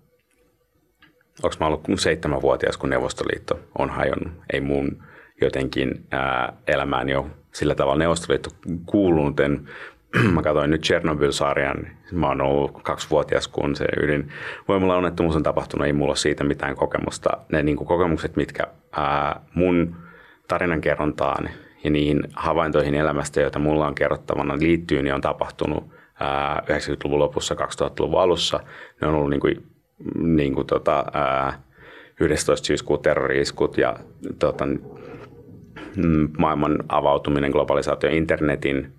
[1.43, 4.33] onko mä ollut seitsemänvuotias, kun Neuvostoliitto on hajonnut.
[4.53, 5.03] Ei mun
[5.41, 8.51] jotenkin ää, elämään jo sillä tavalla Neuvostoliitto
[8.87, 9.41] kuulunut.
[9.41, 9.69] En,
[10.35, 15.93] mä katsoin nyt Chernobyl-sarjan, mä oon ollut kaksivuotias, kun se ydinvoimalla onnettomuus on tapahtunut, ei
[15.93, 17.31] mulla ole siitä mitään kokemusta.
[17.53, 19.97] Ne niin kuin kokemukset, mitkä ää, mun
[20.49, 21.51] tarinankerrontaan
[21.85, 27.55] ja niihin havaintoihin elämästä, joita mulla on kerrottavana liittyy, niin on tapahtunut ää, 90-luvun lopussa,
[27.55, 28.61] 2000-luvun alussa.
[29.01, 29.76] Ne on ollut niin kuin,
[30.19, 31.63] niin kuin tota, ää,
[32.21, 32.67] 11.
[32.67, 33.97] syyskuun terrori-iskut ja
[34.39, 34.67] tota,
[35.97, 38.93] mm, maailman avautuminen, globalisaatio, internetin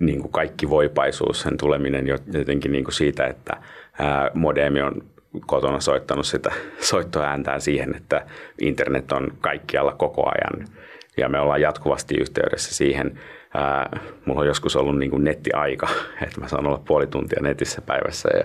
[0.00, 3.56] niin kuin kaikki voipaisuus, sen tuleminen jotenkin niin kuin siitä, että
[3.98, 5.02] ää, modemi on
[5.46, 6.52] kotona soittanut sitä
[6.90, 8.26] soittoääntään siihen, että
[8.60, 10.68] internet on kaikkialla koko ajan
[11.16, 13.20] ja me ollaan jatkuvasti yhteydessä siihen.
[13.54, 15.88] Ää, mulla on joskus ollut niin kuin nettiaika,
[16.26, 18.44] että mä saan olla puoli tuntia netissä päivässä ja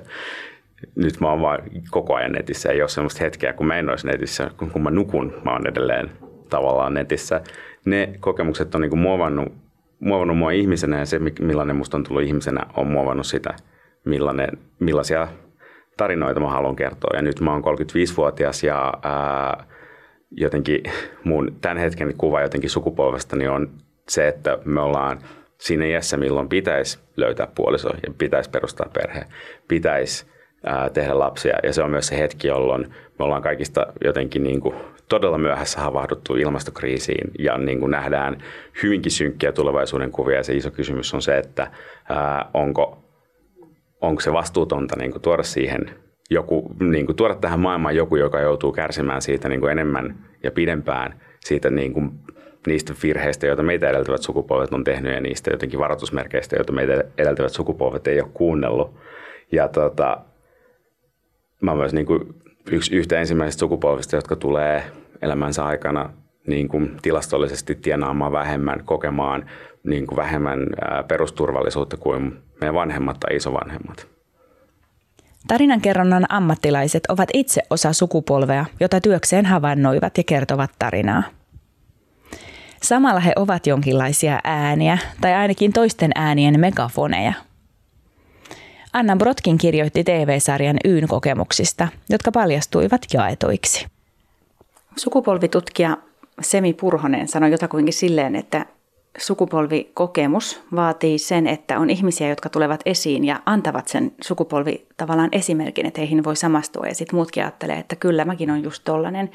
[0.95, 1.59] nyt mä oon vaan
[1.91, 2.69] koko ajan netissä.
[2.69, 5.67] Ei ole sellaista hetkeä, kun mä en olisi netissä, kun, kun mä nukun, mä oon
[5.67, 6.11] edelleen
[6.49, 7.41] tavallaan netissä.
[7.85, 9.53] Ne kokemukset on niin kuin muovannut,
[9.99, 13.53] muovannut mua ihmisenä ja se, millainen musta on tullut ihmisenä, on muovannut sitä,
[14.05, 15.27] millainen, millaisia
[15.97, 17.15] tarinoita mä haluan kertoa.
[17.15, 19.63] Ja nyt mä oon 35-vuotias ja ää,
[20.31, 20.83] jotenkin
[21.23, 23.69] mun tämän hetken kuva jotenkin sukupolvestani on
[24.09, 25.19] se, että me ollaan
[25.57, 29.25] siinä iässä, milloin pitäisi löytää puoliso ja pitäisi perustaa perhe,
[29.67, 30.25] pitäisi
[30.93, 31.57] tehdä lapsia.
[31.63, 34.75] Ja se on myös se hetki, jolloin me ollaan kaikista jotenkin niin kuin
[35.09, 38.37] todella myöhässä havahduttu ilmastokriisiin ja niin kuin nähdään
[38.83, 40.37] hyvinkin synkkiä tulevaisuuden kuvia.
[40.37, 41.71] Ja se iso kysymys on se, että
[42.09, 43.03] ää, onko,
[44.01, 45.89] onko se vastuutonta niin kuin tuoda siihen
[46.29, 50.51] joku, niin kuin tuoda tähän maailmaan joku, joka joutuu kärsimään siitä niin kuin enemmän ja
[50.51, 52.11] pidempään siitä niin kuin
[52.67, 57.51] niistä virheistä, joita meitä edeltävät sukupolvet on tehnyt ja niistä jotenkin varoitusmerkeistä, joita meitä edeltävät
[57.51, 58.95] sukupolvet ei ole kuunnellut.
[59.51, 60.17] Ja tota,
[61.61, 62.19] mä myös niin kuin
[62.71, 64.83] yksi yhtä ensimmäisistä sukupolvista, jotka tulee
[65.21, 66.09] elämänsä aikana
[66.47, 69.45] niin kuin tilastollisesti tienaamaan vähemmän, kokemaan
[69.83, 70.59] niin kuin vähemmän
[71.07, 74.07] perusturvallisuutta kuin meidän vanhemmat tai isovanhemmat.
[75.47, 81.23] Tarinankerronnan ammattilaiset ovat itse osa sukupolvea, jota työkseen havainnoivat ja kertovat tarinaa.
[82.81, 87.33] Samalla he ovat jonkinlaisia ääniä, tai ainakin toisten äänien megafoneja.
[88.93, 93.87] Anna Brotkin kirjoitti TV-sarjan Yyn kokemuksista, jotka paljastuivat jaetuiksi.
[94.97, 95.97] Sukupolvitutkija
[96.41, 98.65] Semi Purhonen sanoi jotakuinkin silleen, että
[99.17, 105.85] sukupolvikokemus vaatii sen, että on ihmisiä, jotka tulevat esiin ja antavat sen sukupolvi tavallaan esimerkin,
[105.85, 109.29] että heihin voi samastua ja sitten muutkin ajattelee, että kyllä mäkin on just tollanen.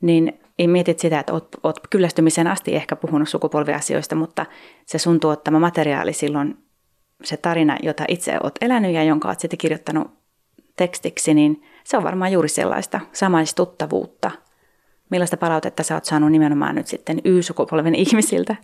[0.00, 4.46] Niin mietit sitä, että oot, oot kyllästymisen asti ehkä puhunut sukupolviasioista, mutta
[4.86, 6.56] se sun tuottama materiaali silloin,
[7.22, 10.10] se tarina, jota itse oot elänyt ja jonka oot sitten kirjoittanut
[10.76, 14.30] tekstiksi, niin se on varmaan juuri sellaista samaistuttavuutta.
[15.10, 18.56] Millaista palautetta sä oot saanut nimenomaan nyt sitten Y-sukupolven ihmisiltä?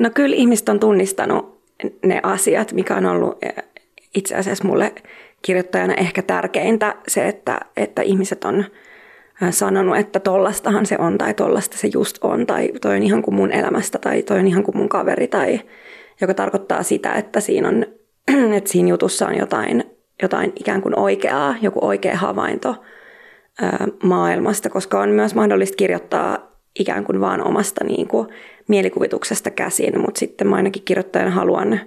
[0.00, 1.62] No kyllä ihmiset on tunnistanut
[2.04, 3.50] ne asiat, mikä on ollut e,
[4.14, 4.92] itse asiassa mulle
[5.42, 8.64] kirjoittajana ehkä tärkeintä se, että, että ihmiset on
[9.50, 13.34] sanonut, että tollastahan se on tai tollasta se just on tai toi on ihan kuin
[13.34, 15.60] mun elämästä tai toi on ihan kuin mun kaveri tai
[16.24, 17.86] joka tarkoittaa sitä, että siinä, on,
[18.56, 19.84] että siinä jutussa on jotain,
[20.22, 22.76] jotain ikään kuin oikeaa, joku oikea havainto
[24.02, 28.28] maailmasta, koska on myös mahdollista kirjoittaa ikään kuin vaan omasta niin kuin,
[28.68, 31.80] mielikuvituksesta käsin, mutta sitten mä ainakin kirjoittajana haluan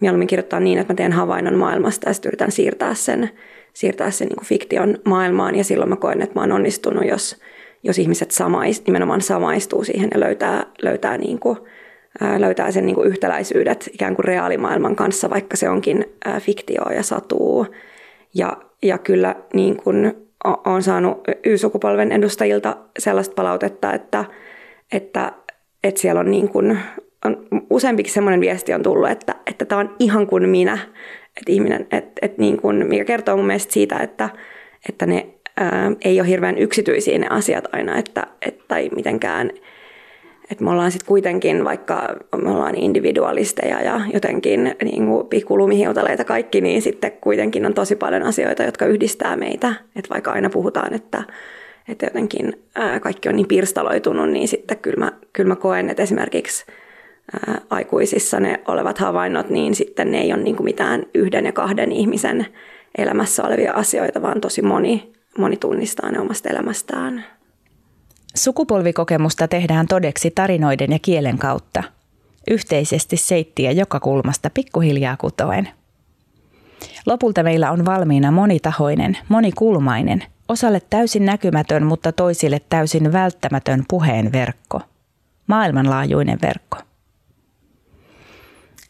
[0.00, 3.30] mieluummin kirjoittaa niin, että mä teen havainnon maailmasta ja sitten yritän siirtää sen,
[3.72, 5.54] siirtää sen niin kuin fiktion maailmaan.
[5.54, 7.40] Ja silloin mä koen, että mä oon onnistunut, jos,
[7.82, 11.58] jos ihmiset samais, nimenomaan samaistuu siihen ja löytää, löytää, niin kuin,
[12.38, 16.04] löytää sen niin kuin yhtäläisyydet ikään kuin reaalimaailman kanssa, vaikka se onkin
[16.40, 17.66] fiktioa ja satuu.
[18.34, 20.14] Ja, ja kyllä niin kuin
[20.66, 24.24] olen saanut Y-sukupolven edustajilta sellaista palautetta, että,
[24.92, 25.32] että,
[25.84, 26.78] että siellä on, niin kuin,
[27.24, 30.78] on useampikin sellainen viesti on tullut, että, että tämä on ihan kuin minä,
[31.36, 34.28] että ihminen, että, että niin kuin, mikä kertoo mun mielestä siitä, että,
[34.88, 39.50] että ne ää, ei ole hirveän yksityisiä ne asiat aina, että, että tai mitenkään–
[40.50, 46.60] että me ollaan sitten kuitenkin, vaikka me ollaan individualisteja ja jotenkin niin kuin pikkulumihiutaleita kaikki,
[46.60, 49.74] niin sitten kuitenkin on tosi paljon asioita, jotka yhdistää meitä.
[49.96, 51.22] Että vaikka aina puhutaan, että,
[51.88, 52.52] että jotenkin
[53.00, 56.64] kaikki on niin pirstaloitunut, niin sitten kyllä mä, kyllä mä koen, että esimerkiksi
[57.70, 61.92] aikuisissa ne olevat havainnot, niin sitten ne ei ole niin kuin mitään yhden ja kahden
[61.92, 62.46] ihmisen
[62.98, 67.24] elämässä olevia asioita, vaan tosi moni, moni tunnistaa ne omasta elämästään.
[68.34, 71.82] Sukupolvikokemusta tehdään todeksi tarinoiden ja kielen kautta.
[72.50, 75.68] Yhteisesti seittiä joka kulmasta pikkuhiljaa kutoen.
[77.06, 84.80] Lopulta meillä on valmiina monitahoinen, monikulmainen, Osalle täysin näkymätön, mutta toisille täysin välttämätön puheen verkko.
[85.46, 86.78] Maailmanlaajuinen verkko.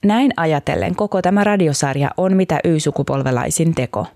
[0.04, 4.06] Näin ajatellen koko tämä radiosarja on mitä Y-sukupolvelaisin teko.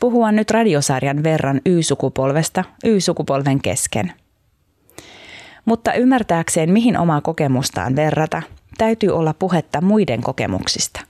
[0.00, 4.12] Puhua nyt radiosarjan verran Y-sukupolvesta Y-sukupolven kesken.
[5.64, 8.42] Mutta ymmärtääkseen mihin omaa kokemustaan verrata,
[8.78, 11.00] täytyy olla puhetta muiden kokemuksista.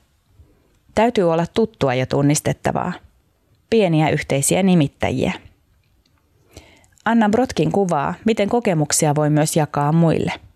[0.95, 2.93] Täytyy olla tuttua ja tunnistettavaa.
[3.70, 5.33] Pieniä yhteisiä nimittäjiä.
[7.05, 10.33] Anna Brotkin kuvaa, miten kokemuksia voi myös jakaa muille–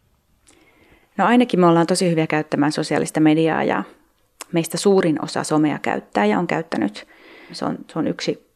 [1.16, 3.82] No ainakin me ollaan tosi hyviä käyttämään sosiaalista mediaa ja
[4.52, 7.06] meistä suurin osa somea käyttää ja on käyttänyt.
[7.53, 8.46] Se on, se on yksi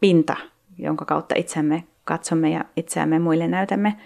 [0.00, 0.36] pinta,
[0.78, 3.96] jonka kautta itsemme katsomme ja itseämme muille näytämme.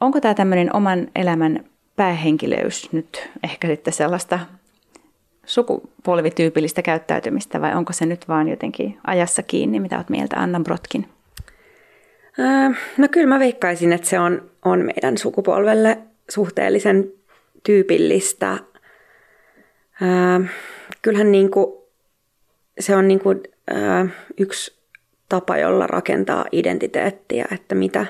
[0.00, 1.64] Onko tämä tämmöinen oman elämän
[1.96, 4.38] päähenkilöys nyt ehkä sitten sellaista
[5.46, 11.08] sukupolvityypillistä käyttäytymistä vai onko se nyt vaan jotenkin ajassa kiinni, mitä olet mieltä Anna Brotkin?
[12.98, 15.98] no kyllä mä veikkaisin, että se on, on meidän sukupolvelle
[16.30, 17.12] suhteellisen
[17.62, 18.58] tyypillistä.
[20.00, 20.40] Ää,
[21.02, 21.77] kyllähän niin kuin,
[22.80, 24.06] se on niin kuin, ää,
[24.40, 24.78] yksi
[25.28, 28.06] tapa, jolla rakentaa identiteettiä, että mitä,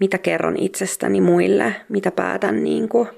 [0.00, 3.08] mitä kerron itsestäni muille, mitä päätän, niin kuin,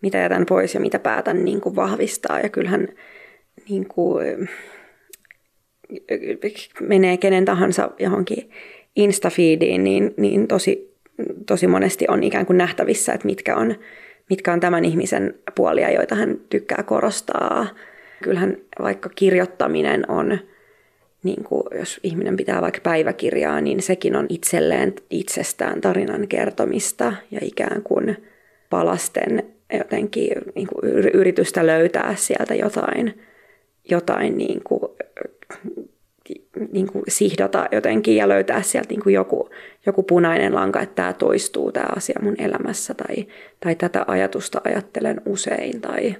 [0.00, 2.40] mitä jätän pois ja mitä päätän niin kuin vahvistaa.
[2.40, 2.88] Ja kyllähän
[3.68, 4.48] niin kuin,
[6.80, 8.50] menee kenen tahansa johonkin
[8.96, 10.92] Instafeediin, niin, niin tosi
[11.46, 13.74] tosi monesti on ikään kuin nähtävissä, että mitkä on,
[14.30, 17.66] mitkä on tämän ihmisen puolia, joita hän tykkää korostaa.
[18.22, 20.38] Kyllähän vaikka kirjoittaminen on,
[21.22, 27.38] niin kuin jos ihminen pitää vaikka päiväkirjaa, niin sekin on itselleen itsestään tarinan kertomista ja
[27.42, 28.16] ikään kuin
[28.70, 29.42] palasten
[29.78, 33.20] jotenkin niin kuin yritystä löytää sieltä jotain,
[33.90, 34.92] jotain niin kuin
[36.72, 39.50] niin kuin sihdata jotenkin ja löytää sieltä niin kuin joku,
[39.86, 43.26] joku punainen lanka, että tämä toistuu tämä asia mun elämässä tai,
[43.60, 46.16] tai tätä ajatusta ajattelen usein tai,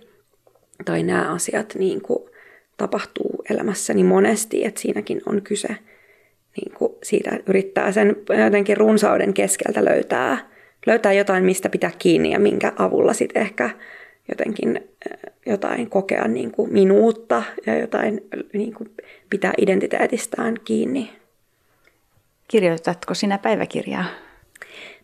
[0.85, 2.31] tai nämä asiat niin kuin
[2.77, 5.69] tapahtuu elämässäni monesti, että siinäkin on kyse
[6.57, 10.51] niin kuin siitä, että yrittää sen jotenkin runsauden keskeltä löytää,
[10.87, 13.71] löytää jotain, mistä pitää kiinni ja minkä avulla sitten ehkä
[14.29, 14.89] jotenkin
[15.47, 18.21] jotain kokea niin kuin minuutta ja jotain
[18.53, 18.91] niin kuin
[19.31, 21.13] pitää identiteetistään kiinni.
[22.49, 24.05] Kirjoitatko sinä päiväkirjaa?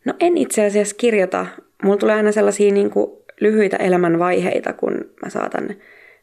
[0.05, 1.47] No en itse asiassa kirjoita.
[1.83, 4.93] Mulla tulee aina sellaisia niin kuin lyhyitä elämänvaiheita, kun
[5.24, 5.68] mä saatan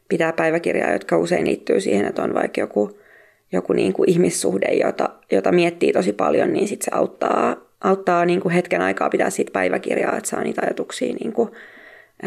[0.08, 2.98] pitää päiväkirjaa, jotka usein liittyy siihen, että on vaikka joku,
[3.52, 8.40] joku niin kuin ihmissuhde, jota, jota miettii tosi paljon, niin sit se auttaa, auttaa niin
[8.40, 11.50] kuin hetken aikaa pitää siitä päiväkirjaa, että saa niitä ajatuksia niin kuin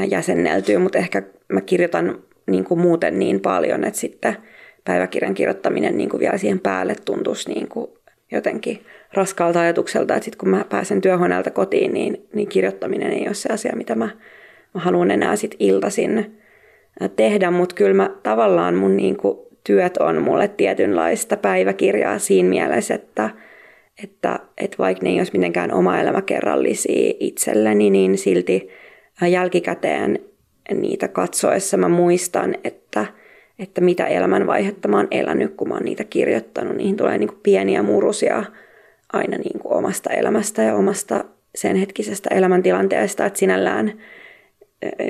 [0.10, 4.38] jäsenneltyä, mutta ehkä mä kirjoitan niin kuin muuten niin paljon, että sitten
[4.86, 7.92] päiväkirjan kirjoittaminen niin kuin vielä siihen päälle tuntuisi niin kuin
[8.32, 13.34] jotenkin raskaalta ajatukselta, että sitten kun mä pääsen työhuoneelta kotiin, niin, niin kirjoittaminen ei ole
[13.34, 14.10] se asia, mitä mä,
[14.74, 16.40] mä haluan enää sitten iltaisin
[17.16, 22.96] tehdä, mutta kyllä mä tavallaan mun niin kuin työt on mulle tietynlaista päiväkirjaa siinä mielessä,
[22.96, 23.30] että,
[24.04, 28.70] että, että vaikka ne ei olisi mitenkään oma elämäkerrallisia itselleni, niin silti
[29.30, 30.20] jälkikäteen
[30.74, 33.06] niitä katsoessa mä muistan, että,
[33.60, 36.76] että mitä elämänvaihetta mä oon elänyt, kun mä oon niitä kirjoittanut.
[36.76, 38.44] Niihin tulee niin kuin pieniä murusia
[39.14, 43.94] aina niin kuin omasta elämästä ja omasta sen hetkisestä elämäntilanteesta, että sinällään,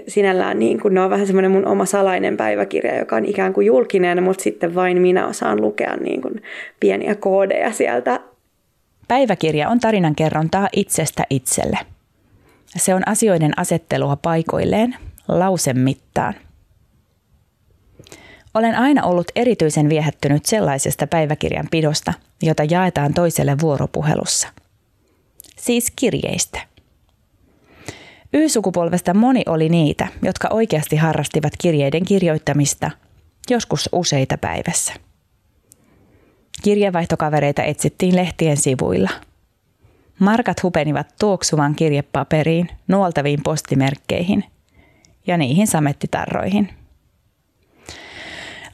[0.07, 3.67] sinällään niin kuin ne on vähän semmoinen mun oma salainen päiväkirja, joka on ikään kuin
[3.67, 6.43] julkinen, mutta sitten vain minä osaan lukea niin kuin
[6.79, 8.19] pieniä koodeja sieltä.
[9.07, 11.77] Päiväkirja on tarinan kerrontaa itsestä itselle.
[12.65, 14.95] Se on asioiden asettelua paikoilleen,
[15.27, 16.33] lausen mittaan.
[18.53, 24.47] Olen aina ollut erityisen viehättynyt sellaisesta päiväkirjan pidosta, jota jaetaan toiselle vuoropuhelussa.
[25.57, 26.59] Siis kirjeistä.
[28.33, 32.91] Y-sukupolvesta moni oli niitä, jotka oikeasti harrastivat kirjeiden kirjoittamista,
[33.49, 34.93] joskus useita päivässä.
[36.63, 39.09] Kirjeenvaihtokavereita etsittiin lehtien sivuilla–
[40.19, 44.43] Markat hupenivat tuoksuvan kirjepaperiin, nuoltaviin postimerkkeihin
[45.27, 46.69] ja niihin samettitarroihin.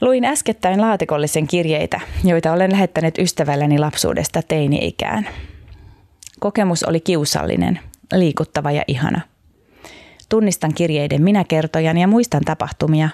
[0.00, 5.28] Luin äskettäin laatikollisen kirjeitä, joita olen lähettänyt ystävälleni lapsuudesta teini-ikään.
[6.40, 7.80] Kokemus oli kiusallinen,
[8.12, 9.20] liikuttava ja ihana.
[10.28, 13.08] Tunnistan kirjeiden minäkertojan ja muistan tapahtumia,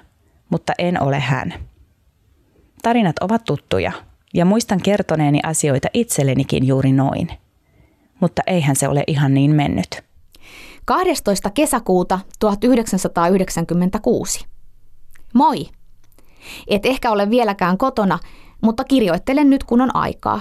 [0.50, 1.54] mutta en ole hän.
[2.82, 3.92] Tarinat ovat tuttuja
[4.34, 7.28] ja muistan kertoneeni asioita itsellenikin juuri noin–
[8.22, 10.02] mutta eihän se ole ihan niin mennyt.
[10.84, 11.50] 12.
[11.50, 14.46] kesäkuuta 1996.
[15.34, 15.68] Moi!
[16.68, 18.18] Et ehkä ole vieläkään kotona,
[18.62, 20.40] mutta kirjoittelen nyt kun on aikaa.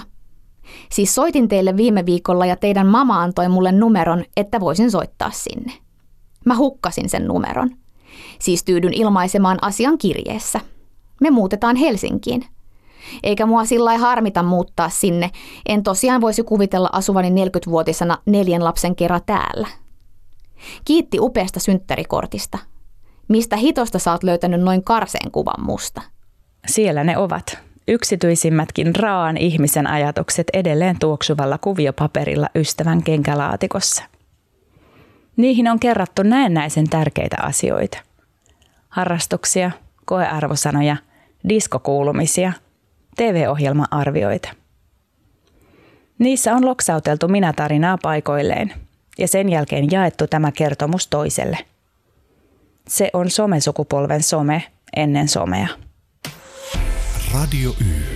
[0.90, 5.72] Siis soitin teille viime viikolla ja teidän mama antoi mulle numeron, että voisin soittaa sinne.
[6.44, 7.70] Mä hukkasin sen numeron.
[8.38, 10.60] Siis tyydyn ilmaisemaan asian kirjeessä.
[11.20, 12.44] Me muutetaan Helsinkiin.
[13.22, 15.30] Eikä mua sillä harmita muuttaa sinne.
[15.66, 19.68] En tosiaan voisi kuvitella asuvani 40-vuotisena neljän lapsen kerran täällä.
[20.84, 22.58] Kiitti upeasta synttärikortista.
[23.28, 26.02] Mistä hitosta sä oot löytänyt noin karseen kuvan musta?
[26.66, 27.58] Siellä ne ovat.
[27.88, 34.04] Yksityisimmätkin raan ihmisen ajatukset edelleen tuoksuvalla kuviopaperilla ystävän kenkälaatikossa.
[35.36, 37.98] Niihin on kerrattu näennäisen tärkeitä asioita.
[38.88, 39.70] Harrastuksia,
[40.04, 40.96] koearvosanoja,
[41.48, 42.52] diskokuulumisia,
[43.16, 44.48] TV-ohjelma-arvioita.
[46.18, 48.74] Niissä on loksauteltu minä tarinaa paikoilleen
[49.18, 51.58] ja sen jälkeen jaettu tämä kertomus toiselle.
[52.88, 54.62] Se on somesukupolven some
[54.96, 55.68] ennen somea.
[57.34, 58.11] Radio Y.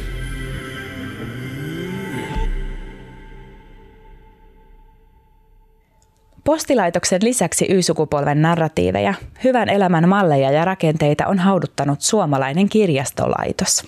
[6.47, 13.85] Postilaitoksen lisäksi Y-sukupolven narratiiveja, hyvän elämän malleja ja rakenteita on hauduttanut suomalainen kirjastolaitos.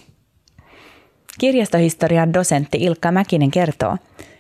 [1.39, 3.97] Kirjastohistorian dosentti Ilkka Mäkinen kertoo,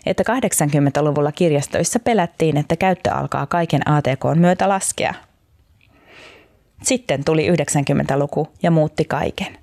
[0.06, 5.14] että 80-luvulla kirjastoissa pelättiin, että käyttö alkaa kaiken ATK myötä laskea.
[6.82, 9.58] Sitten tuli 90-luku ja muutti kaiken.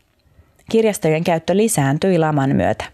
[0.71, 2.85] Kirjastojen käyttö lisääntyi laman myötä.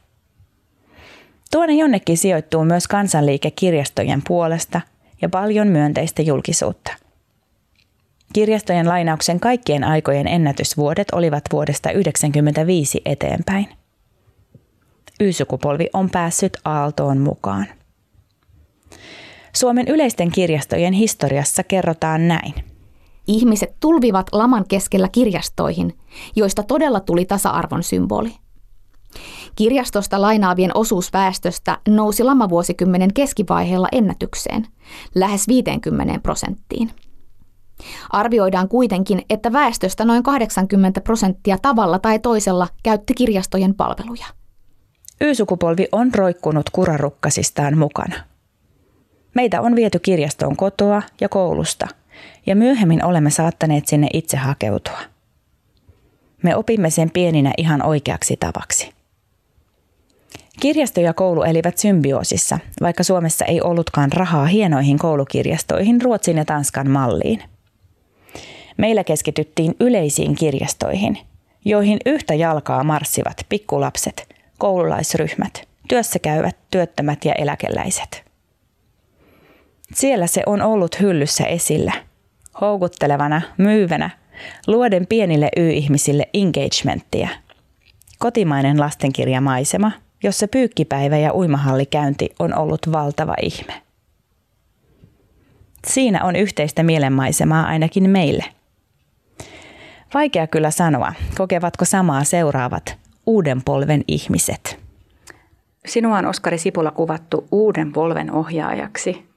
[1.52, 4.82] Tuonne jonnekin sijoittuu myös kansanliike kirjastojen puolesta
[5.22, 6.92] ja paljon myönteistä julkisuutta.
[8.34, 13.68] Kirjastojen lainauksen kaikkien aikojen ennätysvuodet olivat vuodesta 1995 eteenpäin.
[15.20, 17.66] Y-sukupolvi on päässyt aaltoon mukaan.
[19.54, 22.54] Suomen yleisten kirjastojen historiassa kerrotaan näin.
[23.28, 25.98] Ihmiset tulvivat laman keskellä kirjastoihin,
[26.36, 28.34] joista todella tuli tasa-arvon symboli.
[29.56, 34.68] Kirjastosta lainaavien osuus väestöstä nousi lamavuosikymmenen keskivaiheella ennätykseen,
[35.16, 36.92] lähes 50 prosenttiin.
[38.10, 44.26] Arvioidaan kuitenkin, että väestöstä noin 80 prosenttia tavalla tai toisella käytti kirjastojen palveluja.
[45.22, 48.16] Y-sukupolvi on roikkunut kurarukkasistaan mukana.
[49.36, 51.88] Meitä on viety kirjastoon kotoa ja koulusta,
[52.46, 55.00] ja myöhemmin olemme saattaneet sinne itse hakeutua.
[56.44, 59.01] Me opimme sen pieninä ihan oikeaksi tavaksi.
[60.62, 66.90] Kirjasto ja koulu elivät symbioosissa, vaikka Suomessa ei ollutkaan rahaa hienoihin koulukirjastoihin Ruotsin ja Tanskan
[66.90, 67.44] malliin.
[68.78, 71.18] Meillä keskityttiin yleisiin kirjastoihin,
[71.66, 78.24] joihin yhtä jalkaa marssivat pikkulapset, koululaisryhmät, työssäkäyvät, työttömät ja eläkeläiset.
[79.94, 81.94] Siellä se on ollut hyllyssä esillä,
[82.62, 84.10] houkuttelevana, myyvänä,
[84.68, 87.30] luoden pienille Y-ihmisille engagementtia.
[88.20, 89.92] Kotimainen lastenkirjamaisema,
[90.24, 93.82] jossa pyykkipäivä ja uimahallikäynti on ollut valtava ihme.
[95.88, 98.46] Siinä on yhteistä mielenmaisemaa ainakin meille.
[100.14, 104.80] Vaikea kyllä sanoa, kokevatko samaa seuraavat uuden polven ihmiset.
[105.86, 109.32] Sinua on Oskari Sipula kuvattu uuden polven ohjaajaksi.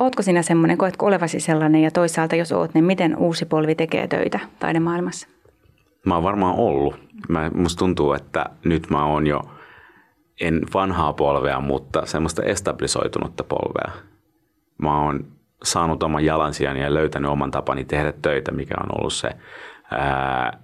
[0.00, 4.08] Ootko sinä semmoinen, koetko olevasi sellainen ja toisaalta jos oot, niin miten uusi polvi tekee
[4.08, 5.28] töitä taidemaailmassa?
[6.06, 6.94] Mä oon varmaan ollut.
[7.28, 9.42] Mä, musta tuntuu, että nyt mä oon jo,
[10.40, 13.92] en vanhaa polvea, mutta semmoista establisoitunutta polvea.
[14.78, 15.24] Mä oon
[15.64, 19.30] saanut oman jalansijani ja löytänyt oman tapani tehdä töitä, mikä on ollut se
[19.90, 20.58] ää,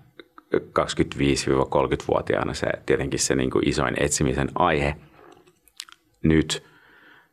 [0.57, 4.97] 25-30-vuotiaana se tietenkin se niin kuin isoin etsimisen aihe.
[6.23, 6.65] Nyt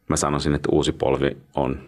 [0.09, 1.79] mä sanoisin, että uusi polvi on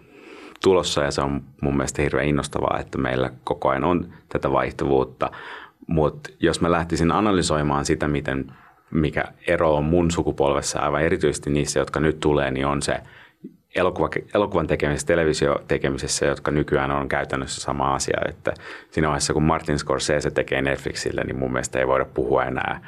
[0.63, 5.31] tulossa ja se on mun mielestä hirveän innostavaa, että meillä koko ajan on tätä vaihtuvuutta.
[5.87, 8.51] Mutta jos mä lähtisin analysoimaan sitä, miten,
[8.91, 13.01] mikä ero on mun sukupolvessa aivan erityisesti niissä, jotka nyt tulee, niin on se
[13.75, 18.21] elokuva, elokuvan tekemisessä, televisiotekemisessä, jotka nykyään on käytännössä sama asia.
[18.29, 18.53] Että
[18.91, 22.87] siinä vaiheessa, kun Martin Scorsese tekee Netflixille, niin mun mielestä ei voida puhua enää,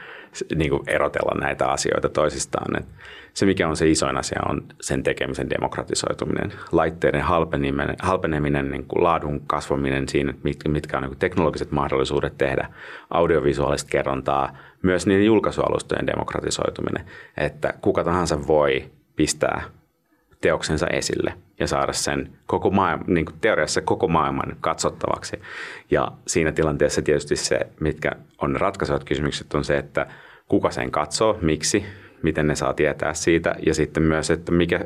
[0.56, 2.80] niin kuin erotella näitä asioita toisistaan.
[2.80, 2.92] Että
[3.34, 9.04] se, mikä on se isoin asia, on sen tekemisen demokratisoituminen, laitteiden halpeneminen, halpeneminen niin kuin
[9.04, 12.70] laadun kasvaminen siinä, mitkä, mitkä on niin kuin teknologiset mahdollisuudet tehdä
[13.10, 17.06] audiovisuaalista kerrontaa, myös niiden julkaisualustojen demokratisoituminen,
[17.38, 19.64] että kuka tahansa voi pistää
[20.42, 25.42] teoksensa esille ja saada sen koko maailman, niin kuin teoriassa koko maailman katsottavaksi.
[25.92, 28.12] Ja siinä tilanteessa tietysti se, mitkä
[28.42, 30.08] on ratkaisevat kysymykset, on se, että
[30.48, 31.86] kuka sen katsoo, miksi,
[32.24, 34.80] miten ne saa tietää siitä ja sitten myös, että mikä,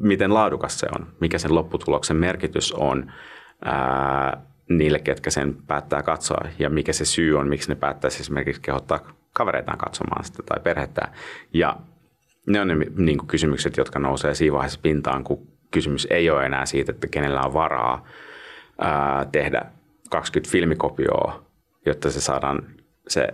[0.00, 3.12] miten laadukas se on, mikä sen lopputuloksen merkitys on
[3.64, 8.62] ää, niille, ketkä sen päättää katsoa ja mikä se syy on, miksi ne päättäisi esimerkiksi
[8.62, 9.00] kehottaa
[9.32, 11.08] kavereitaan katsomaan sitä tai perhettä.
[11.54, 11.76] Ja
[12.46, 16.46] ne on ne niin kuin kysymykset, jotka nousee siinä vaiheessa pintaan, kun kysymys ei ole
[16.46, 18.06] enää siitä, että kenellä on varaa
[18.80, 19.62] ää, tehdä
[20.10, 21.42] 20 filmikopioa,
[21.86, 22.62] jotta se saadaan
[23.08, 23.28] se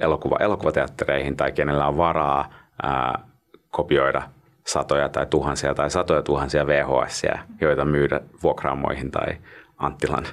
[0.00, 3.28] elokuva elokuvateattereihin tai kenellä on varaa ää,
[3.70, 4.22] kopioida
[4.66, 7.22] satoja tai tuhansia tai satoja tuhansia VHS,
[7.60, 9.36] joita myydä vuokraamoihin tai
[9.76, 10.26] Anttilan,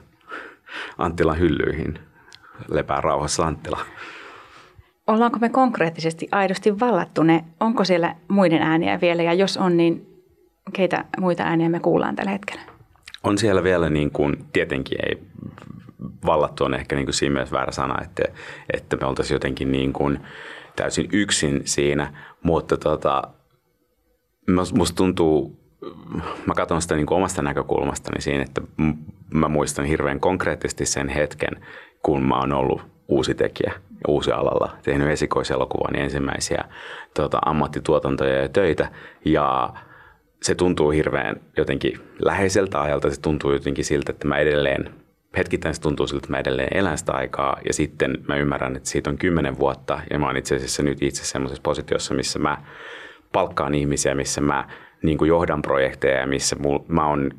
[0.98, 2.00] Anttilan hyllyihin.
[2.68, 3.80] Lepää rauhassa Anttila.
[5.08, 7.46] Ollaanko me konkreettisesti aidosti vallattu ne?
[7.60, 10.08] Onko siellä muiden ääniä vielä ja jos on, niin
[10.74, 12.62] keitä muita ääniä me kuullaan tällä hetkellä?
[13.24, 15.22] On siellä vielä niin kuin, tietenkin ei
[16.26, 18.24] vallattu on ehkä niin kuin siinä mielessä väärä sana, että,
[18.74, 20.20] että me oltaisiin jotenkin niin kuin
[20.76, 22.14] täysin yksin siinä,
[22.44, 23.24] mutta tota,
[24.74, 25.60] musta tuntuu,
[26.46, 28.62] mä katson sitä niin kuin omasta näkökulmastani siinä, että
[29.34, 31.66] mä muistan hirveän konkreettisesti sen hetken,
[32.04, 33.74] kun mä oon ollut uusi tekijä
[34.08, 36.64] uusi alalla, tehnyt esikoiselokuvan niin ensimmäisiä
[37.14, 38.92] tota, ammattituotantoja ja töitä.
[39.26, 39.74] Ja
[40.42, 44.94] se tuntuu hirveän jotenkin läheiseltä ajalta, se tuntuu jotenkin siltä, että mä edelleen
[45.38, 48.90] hetkittäin se tuntuu siltä, että mä edelleen elän sitä aikaa ja sitten mä ymmärrän, että
[48.90, 52.58] siitä on kymmenen vuotta ja mä oon itse asiassa nyt itse semmoisessa positiossa, missä mä
[53.32, 54.70] palkkaan ihmisiä, missä mä
[55.04, 57.32] niin kuin johdan projekteja ja missä mul, mä oon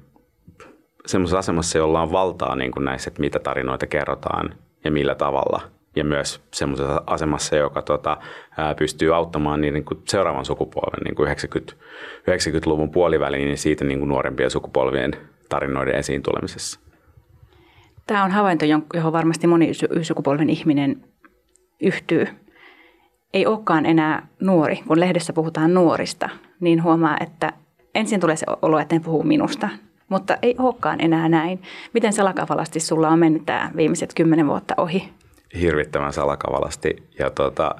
[1.07, 5.61] semmoisessa asemassa, jolla on valtaa niin kuin näissä, että mitä tarinoita kerrotaan ja millä tavalla.
[5.97, 8.17] Ja myös semmoisessa asemassa, joka tota,
[8.57, 11.73] ää, pystyy auttamaan niin, niin kuin seuraavan sukupolven niin kuin 90,
[12.31, 15.13] 90-luvun puoliväliin niin siitä niin kuin nuorempien sukupolvien
[15.49, 16.81] tarinoiden esiin tulemisessa.
[18.07, 21.05] Tämä on havainto, johon varmasti moni sukupolven ihminen
[21.83, 22.27] yhtyy.
[23.33, 26.29] Ei olekaan enää nuori, kun lehdessä puhutaan nuorista,
[26.61, 27.53] niin huomaa, että
[27.95, 29.69] ensin tulee se olo, että ne puhuu minusta,
[30.09, 31.63] mutta ei olekaan enää näin.
[31.95, 35.09] Miten salakavalasti sulla on mennyt tämä viimeiset kymmenen vuotta ohi?
[35.61, 37.75] Hirvittävän salakavalasti ja tota,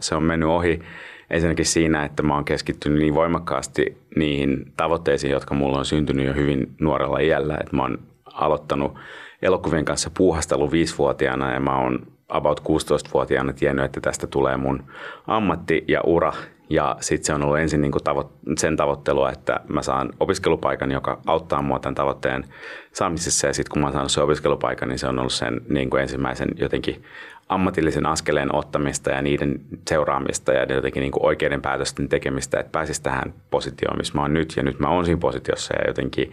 [0.00, 0.82] se on mennyt ohi
[1.30, 6.34] ensinnäkin siinä, että mä oon keskittynyt niin voimakkaasti niihin tavoitteisiin, jotka mulla on syntynyt jo
[6.34, 7.56] hyvin nuorella iällä.
[7.60, 7.98] Että mä oon
[8.34, 8.94] aloittanut
[9.42, 14.84] elokuvien kanssa puuhastelun viisivuotiaana ja mä oon about 16-vuotiaana tiennyt, että tästä tulee mun
[15.26, 16.32] ammatti ja ura.
[16.72, 20.90] Ja sitten se on ollut ensin niin kuin tavo- sen tavoittelua, että mä saan opiskelupaikan,
[20.90, 22.44] joka auttaa mua tämän tavoitteen
[22.92, 23.46] saamisessa.
[23.46, 26.02] Ja sitten kun mä oon saanut sen opiskelupaikan, niin se on ollut sen niin kuin
[26.02, 27.02] ensimmäisen jotenkin
[27.48, 33.02] ammatillisen askeleen ottamista ja niiden seuraamista ja jotenkin niin kuin oikeiden päätösten tekemistä, että pääsisi
[33.02, 34.54] tähän positioon, missä mä oon nyt.
[34.56, 36.32] Ja nyt mä oon siinä positiossa ja jotenkin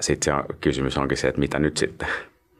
[0.00, 2.08] sitten se on, kysymys onkin se, että mitä nyt sitten.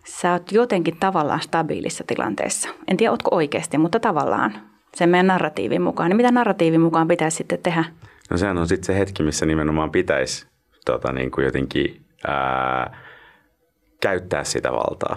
[0.07, 2.69] Sä oot jotenkin tavallaan stabiilissa tilanteessa.
[2.89, 6.11] En tiedä, ootko oikeasti, mutta tavallaan sen meidän narratiivin mukaan.
[6.11, 7.85] Niin mitä narratiivin mukaan pitäisi sitten tehdä?
[8.31, 10.47] No sehän on sitten se hetki, missä nimenomaan pitäisi
[10.85, 12.97] tota, niin kuin jotenkin ää,
[14.01, 15.17] käyttää sitä valtaa.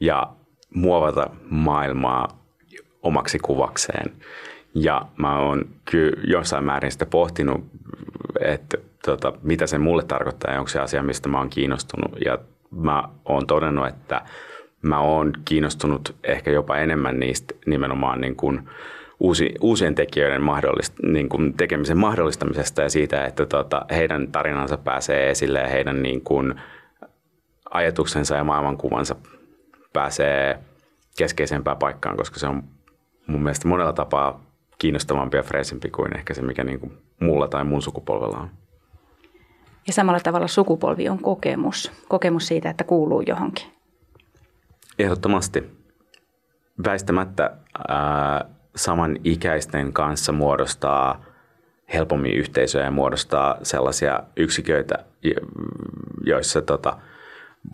[0.00, 0.32] Ja
[0.74, 2.44] muovata maailmaa
[3.02, 4.12] omaksi kuvakseen.
[4.74, 7.64] Ja mä oon kyllä jossain määrin sitä pohtinut,
[8.40, 12.20] että tota, mitä se mulle tarkoittaa ja onko se asia, mistä mä oon kiinnostunut.
[12.24, 12.38] Ja
[12.70, 14.22] mä oon todennut, että
[14.84, 18.68] mä oon kiinnostunut ehkä jopa enemmän niistä nimenomaan niin kuin
[19.20, 25.30] uusi, uusien tekijöiden mahdollist, niin kuin tekemisen mahdollistamisesta ja siitä, että tota, heidän tarinansa pääsee
[25.30, 26.54] esille ja heidän niin kuin
[27.70, 29.16] ajatuksensa ja maailmankuvansa
[29.92, 30.58] pääsee
[31.18, 32.62] keskeisempään paikkaan, koska se on
[33.26, 34.44] mun mielestä monella tapaa
[34.78, 38.50] kiinnostavampi ja freesimpi kuin ehkä se, mikä niin kuin mulla tai mun sukupolvella on.
[39.86, 43.73] Ja samalla tavalla sukupolvi on kokemus, kokemus siitä, että kuuluu johonkin.
[44.98, 45.70] Ehdottomasti.
[46.84, 47.56] Väistämättä
[47.88, 48.44] ää,
[48.76, 51.24] samanikäisten kanssa muodostaa
[51.92, 54.94] helpommin yhteisöjä ja muodostaa sellaisia yksiköitä,
[56.24, 56.98] joissa tota,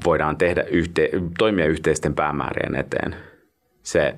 [0.05, 3.17] voidaan tehdä yhte, toimia yhteisten päämäärien eteen.
[3.83, 4.15] Se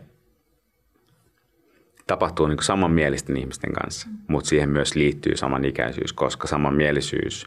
[2.07, 7.47] tapahtuu niin samanmielisten ihmisten kanssa, mutta siihen myös liittyy samanikäisyys, koska samanmielisyys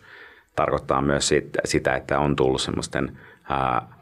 [0.55, 1.31] tarkoittaa myös
[1.65, 3.17] sitä, että on tullut semmoisten
[3.49, 3.94] ää,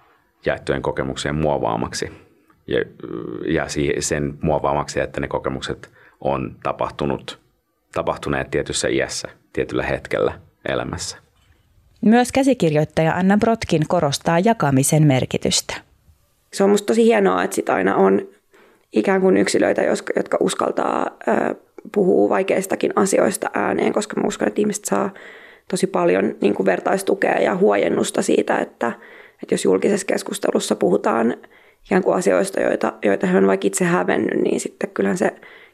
[0.45, 2.11] jaettujen kokemuksien muovaamaksi
[2.67, 2.79] ja,
[3.47, 3.65] ja
[3.99, 5.91] sen muovaamaksi, että ne kokemukset
[6.21, 7.39] on tapahtunut,
[7.93, 10.33] tapahtuneet tietyssä iässä, tietyllä hetkellä
[10.69, 11.17] elämässä.
[12.01, 15.73] Myös käsikirjoittaja Anna Brotkin korostaa jakamisen merkitystä.
[16.53, 18.27] Se on musta tosi hienoa, että sit aina on
[18.91, 19.81] ikään kuin yksilöitä,
[20.15, 21.17] jotka uskaltaa
[21.91, 25.09] puhua vaikeistakin asioista ääneen, koska mä uskon, että ihmiset saa
[25.69, 28.91] tosi paljon niin kuin vertaistukea ja huojennusta siitä, että,
[29.43, 31.35] että jos julkisessa keskustelussa puhutaan
[31.85, 35.31] ikään kuin asioista, joita, joita he on vaikka itse hävennyt, niin sitten kyllähän se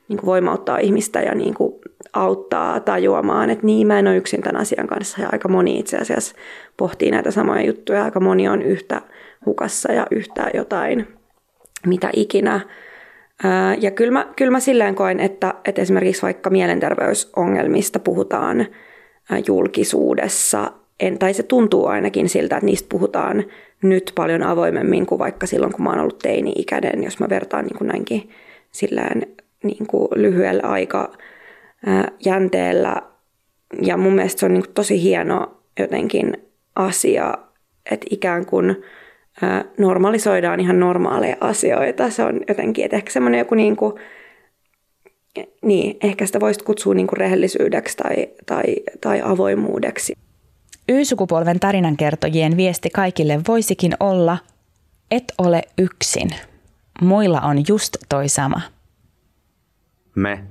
[0.07, 1.73] niin kuin voimauttaa ihmistä ja niin kuin
[2.13, 5.21] auttaa tajuamaan, että niin, mä en ole yksin tämän asian kanssa.
[5.21, 6.35] Ja aika moni itse asiassa
[6.77, 8.03] pohtii näitä samoja juttuja.
[8.03, 9.01] Aika moni on yhtä
[9.45, 11.07] hukassa ja yhtä jotain,
[11.85, 12.59] mitä ikinä
[13.79, 18.67] Ja kyllä mä, kyllä mä silleen koen, että, että esimerkiksi vaikka mielenterveysongelmista puhutaan
[19.47, 23.43] julkisuudessa, en, tai se tuntuu ainakin siltä, että niistä puhutaan
[23.81, 27.77] nyt paljon avoimemmin kuin vaikka silloin, kun mä oon ollut teini-ikäinen, jos mä vertaan niin
[27.77, 28.29] kuin näinkin
[28.71, 29.21] silleen
[29.63, 31.17] niin kuin lyhyellä aika
[32.25, 33.01] jänteellä.
[33.81, 36.37] Ja mun mielestä se on niin kuin tosi hieno jotenkin
[36.75, 37.33] asia,
[37.91, 38.83] että ikään kuin
[39.77, 42.09] normalisoidaan ihan normaaleja asioita.
[42.09, 43.93] Se on jotenkin, että ehkä semmoinen joku niin kuin,
[45.61, 48.63] niin, ehkä sitä voisi kutsua niin kuin rehellisyydeksi tai, tai,
[49.01, 50.13] tai avoimuudeksi.
[50.89, 54.37] Y-sukupolven tarinankertojien viesti kaikille voisikin olla,
[55.11, 56.29] et ole yksin.
[57.01, 58.61] Muilla on just toi sama.
[60.15, 60.43] Me,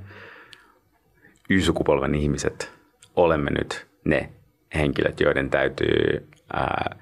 [1.50, 2.72] Y-sukupolven ihmiset,
[3.16, 4.30] olemme nyt ne
[4.74, 6.96] henkilöt, joiden täytyy ää,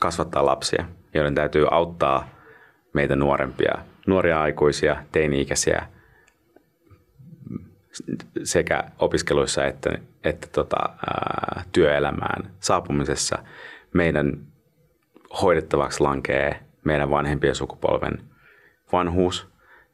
[0.00, 0.84] kasvattaa lapsia,
[1.14, 2.28] joiden täytyy auttaa
[2.92, 5.86] meitä nuorempia, nuoria aikuisia, teini-ikäisiä
[8.44, 13.38] sekä opiskeluissa että, että tota, ää, työelämään saapumisessa.
[13.92, 14.46] Meidän
[15.42, 18.18] hoidettavaksi lankee meidän vanhempien sukupolven
[18.92, 19.48] vanhuus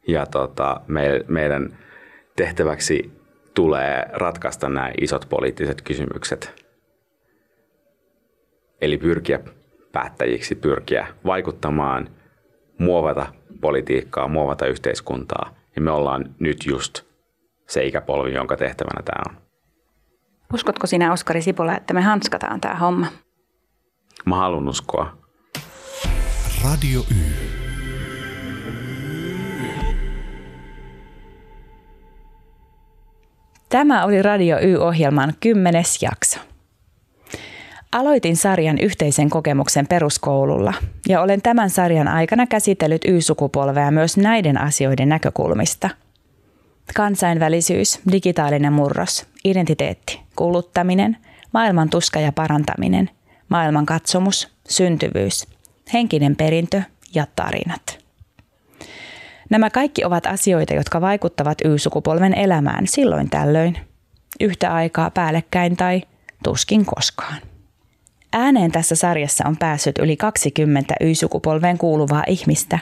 [0.07, 1.77] ja tota, me, meidän
[2.35, 3.11] tehtäväksi
[3.53, 6.65] tulee ratkaista nämä isot poliittiset kysymykset.
[8.81, 9.39] Eli pyrkiä
[9.91, 12.09] päättäjiksi, pyrkiä vaikuttamaan,
[12.77, 15.55] muovata politiikkaa, muovata yhteiskuntaa.
[15.75, 17.08] Ja me ollaan nyt just
[17.69, 19.41] se ikäpolvi, jonka tehtävänä tämä on.
[20.53, 23.07] Uskotko sinä, Oskari Sipola, että me hanskataan tämä homma?
[24.25, 25.17] Mä haluan uskoa.
[26.63, 27.49] Radio Y.
[33.69, 36.39] Tämä oli Radio Y-ohjelman kymmenes jakso.
[37.91, 40.73] Aloitin sarjan yhteisen kokemuksen peruskoululla
[41.09, 45.89] ja olen tämän sarjan aikana käsitellyt Y-sukupolvea myös näiden asioiden näkökulmista.
[46.95, 51.17] Kansainvälisyys, digitaalinen murros, identiteetti, kuluttaminen,
[51.53, 53.09] maailman tuska ja parantaminen,
[53.49, 55.47] maailman katsomus, syntyvyys,
[55.93, 56.81] henkinen perintö
[57.15, 57.99] ja tarinat.
[59.49, 63.77] Nämä kaikki ovat asioita, jotka vaikuttavat Y-sukupolven elämään silloin tällöin,
[64.39, 66.01] yhtä aikaa päällekkäin tai
[66.43, 67.37] tuskin koskaan.
[68.33, 72.79] Ääneen tässä sarjassa on päässyt yli 20 Y-sukupolveen kuuluvaa ihmistä,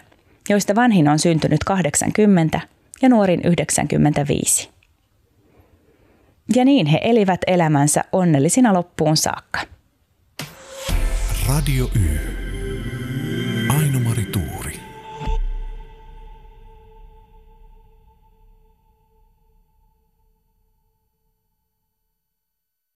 [0.50, 2.60] joista vanhin on syntynyt 80
[3.02, 4.70] ja nuorin 95.
[6.56, 9.60] Ja niin he elivät elämänsä onnellisina loppuun saakka.
[11.48, 12.20] Radio Y.
[13.70, 14.26] Aino-Mari